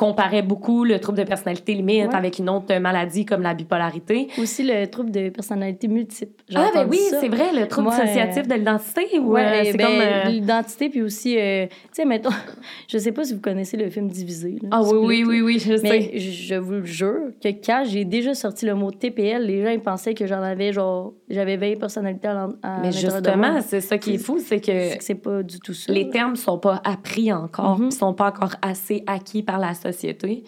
[0.00, 4.28] comparait beaucoup le trouble de personnalité limite avec une autre maladie comme la bipolarité.
[4.38, 6.42] Aussi le trouble de personnalité multiple.
[6.54, 9.18] Ah, ben oui, c'est vrai, le trouble dissociatif de l'identité.
[9.18, 10.00] Ou, ouais, c'est ben, comme.
[10.00, 12.30] Euh, l'identité, puis aussi, euh, tu sais, mettons,
[12.88, 14.56] je sais pas si vous connaissez le film Divisé.
[14.70, 15.82] ah oui, oui, oui, oui, je sais.
[15.82, 19.70] Mais je vous le jure que quand j'ai déjà sorti le mot TPL, les gens
[19.70, 23.98] ils pensaient que j'en avais, genre, j'avais veillé personnalité à, à Mais justement, c'est ça
[23.98, 24.96] qui est fou, c'est que.
[24.98, 25.92] C'est pas du tout ça.
[25.92, 29.89] Les termes sont pas appris encore, mm sont pas encore assez acquis par la société
[29.92, 30.44] société.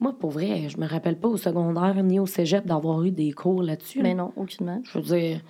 [0.00, 3.32] Moi, pour vrai, je me rappelle pas au secondaire ni au cégep d'avoir eu des
[3.32, 4.00] cours là-dessus.
[4.02, 4.80] Mais non, aucunement.
[4.84, 5.40] Je veux dire,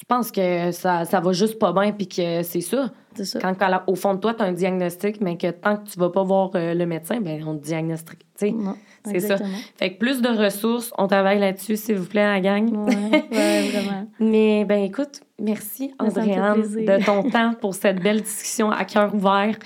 [0.00, 2.90] je pense que ça, ça va juste pas bien puis que c'est ça.
[3.14, 3.38] C'est ça.
[3.40, 6.08] Quand, au fond de toi, tu as un diagnostic, mais que tant que tu vas
[6.08, 8.20] pas voir euh, le médecin, ben on te diagnostique.
[8.36, 9.36] C'est ça.
[9.76, 12.72] Fait que plus de ressources, on travaille là-dessus, s'il vous plaît, la gang.
[12.72, 14.06] Ouais, vraiment.
[14.20, 19.58] mais ben écoute, merci Andréane de ton temps pour cette belle discussion à cœur ouvert.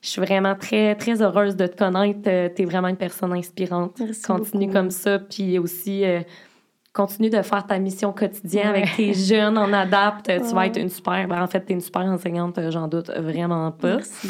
[0.00, 2.20] Je suis vraiment très, très heureuse de te connaître.
[2.26, 4.00] Euh, tu es vraiment une personne inspirante.
[4.26, 5.18] continue comme ça.
[5.18, 6.20] Puis aussi, euh,
[6.92, 10.26] continue de faire ta mission quotidienne avec tes jeunes en adapte.
[10.26, 11.26] Tu vas être une super.
[11.28, 13.96] Ben, en fait, tu es une super enseignante, j'en doute vraiment pas.
[13.96, 14.28] Merci.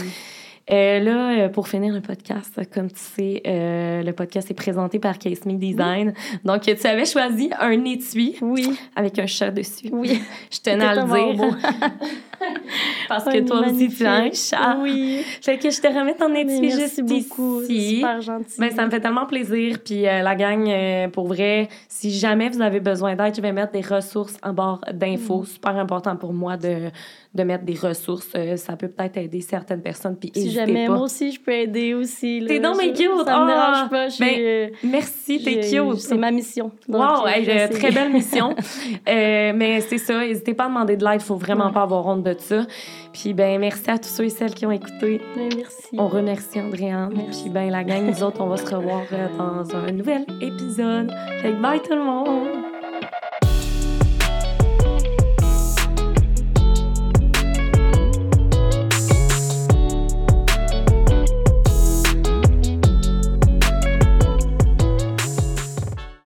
[0.71, 4.99] Euh, là, euh, pour finir le podcast, comme tu sais, euh, le podcast est présenté
[4.99, 6.13] par Case Me Design.
[6.45, 8.37] Donc, tu avais choisi un étui.
[8.43, 8.79] Oui.
[8.95, 9.89] Avec un chat dessus.
[9.91, 10.21] Oui.
[10.51, 11.57] Je tenais à le dire.
[13.09, 14.79] Parce que toi aussi, tu as un chat.
[14.81, 15.23] Oui.
[15.43, 17.63] Fait que je te remets ton étui juste beaucoup.
[17.63, 17.97] ici.
[17.97, 18.61] super gentil.
[18.61, 19.79] Ben, ça me fait tellement plaisir.
[19.85, 23.81] Puis la gang, pour vrai, si jamais vous avez besoin d'aide, je vais mettre des
[23.81, 25.43] ressources en barre d'infos.
[25.43, 25.47] Mm.
[25.47, 26.91] Super important pour moi de
[27.35, 28.31] de mettre des ressources.
[28.37, 30.17] Euh, ça peut peut-être aider certaines personnes.
[30.17, 32.45] Puis si jamais, moi aussi, je peux aider aussi.
[32.47, 33.11] T'es donc mais cute!
[33.25, 33.89] Ça me dérange ah!
[33.91, 34.07] pas.
[34.19, 35.99] Ben, euh, merci, t'es cute!
[35.99, 36.71] C'est ma mission.
[36.89, 37.27] wow!
[37.27, 38.55] Euh, très belle mission.
[39.07, 41.21] mais c'est ça, n'hésitez pas à demander de l'aide.
[41.21, 42.67] Il faut vraiment pas avoir honte de ça.
[43.13, 45.21] Puis ben merci à tous ceux et celles qui ont écouté.
[45.37, 45.89] Ben, merci.
[45.97, 47.15] On remercie Andréane.
[47.31, 49.03] Puis ben la gang, nous autres, on va se revoir
[49.37, 51.11] dans un nouvel épisode.
[51.43, 52.78] Fait bye tout le monde!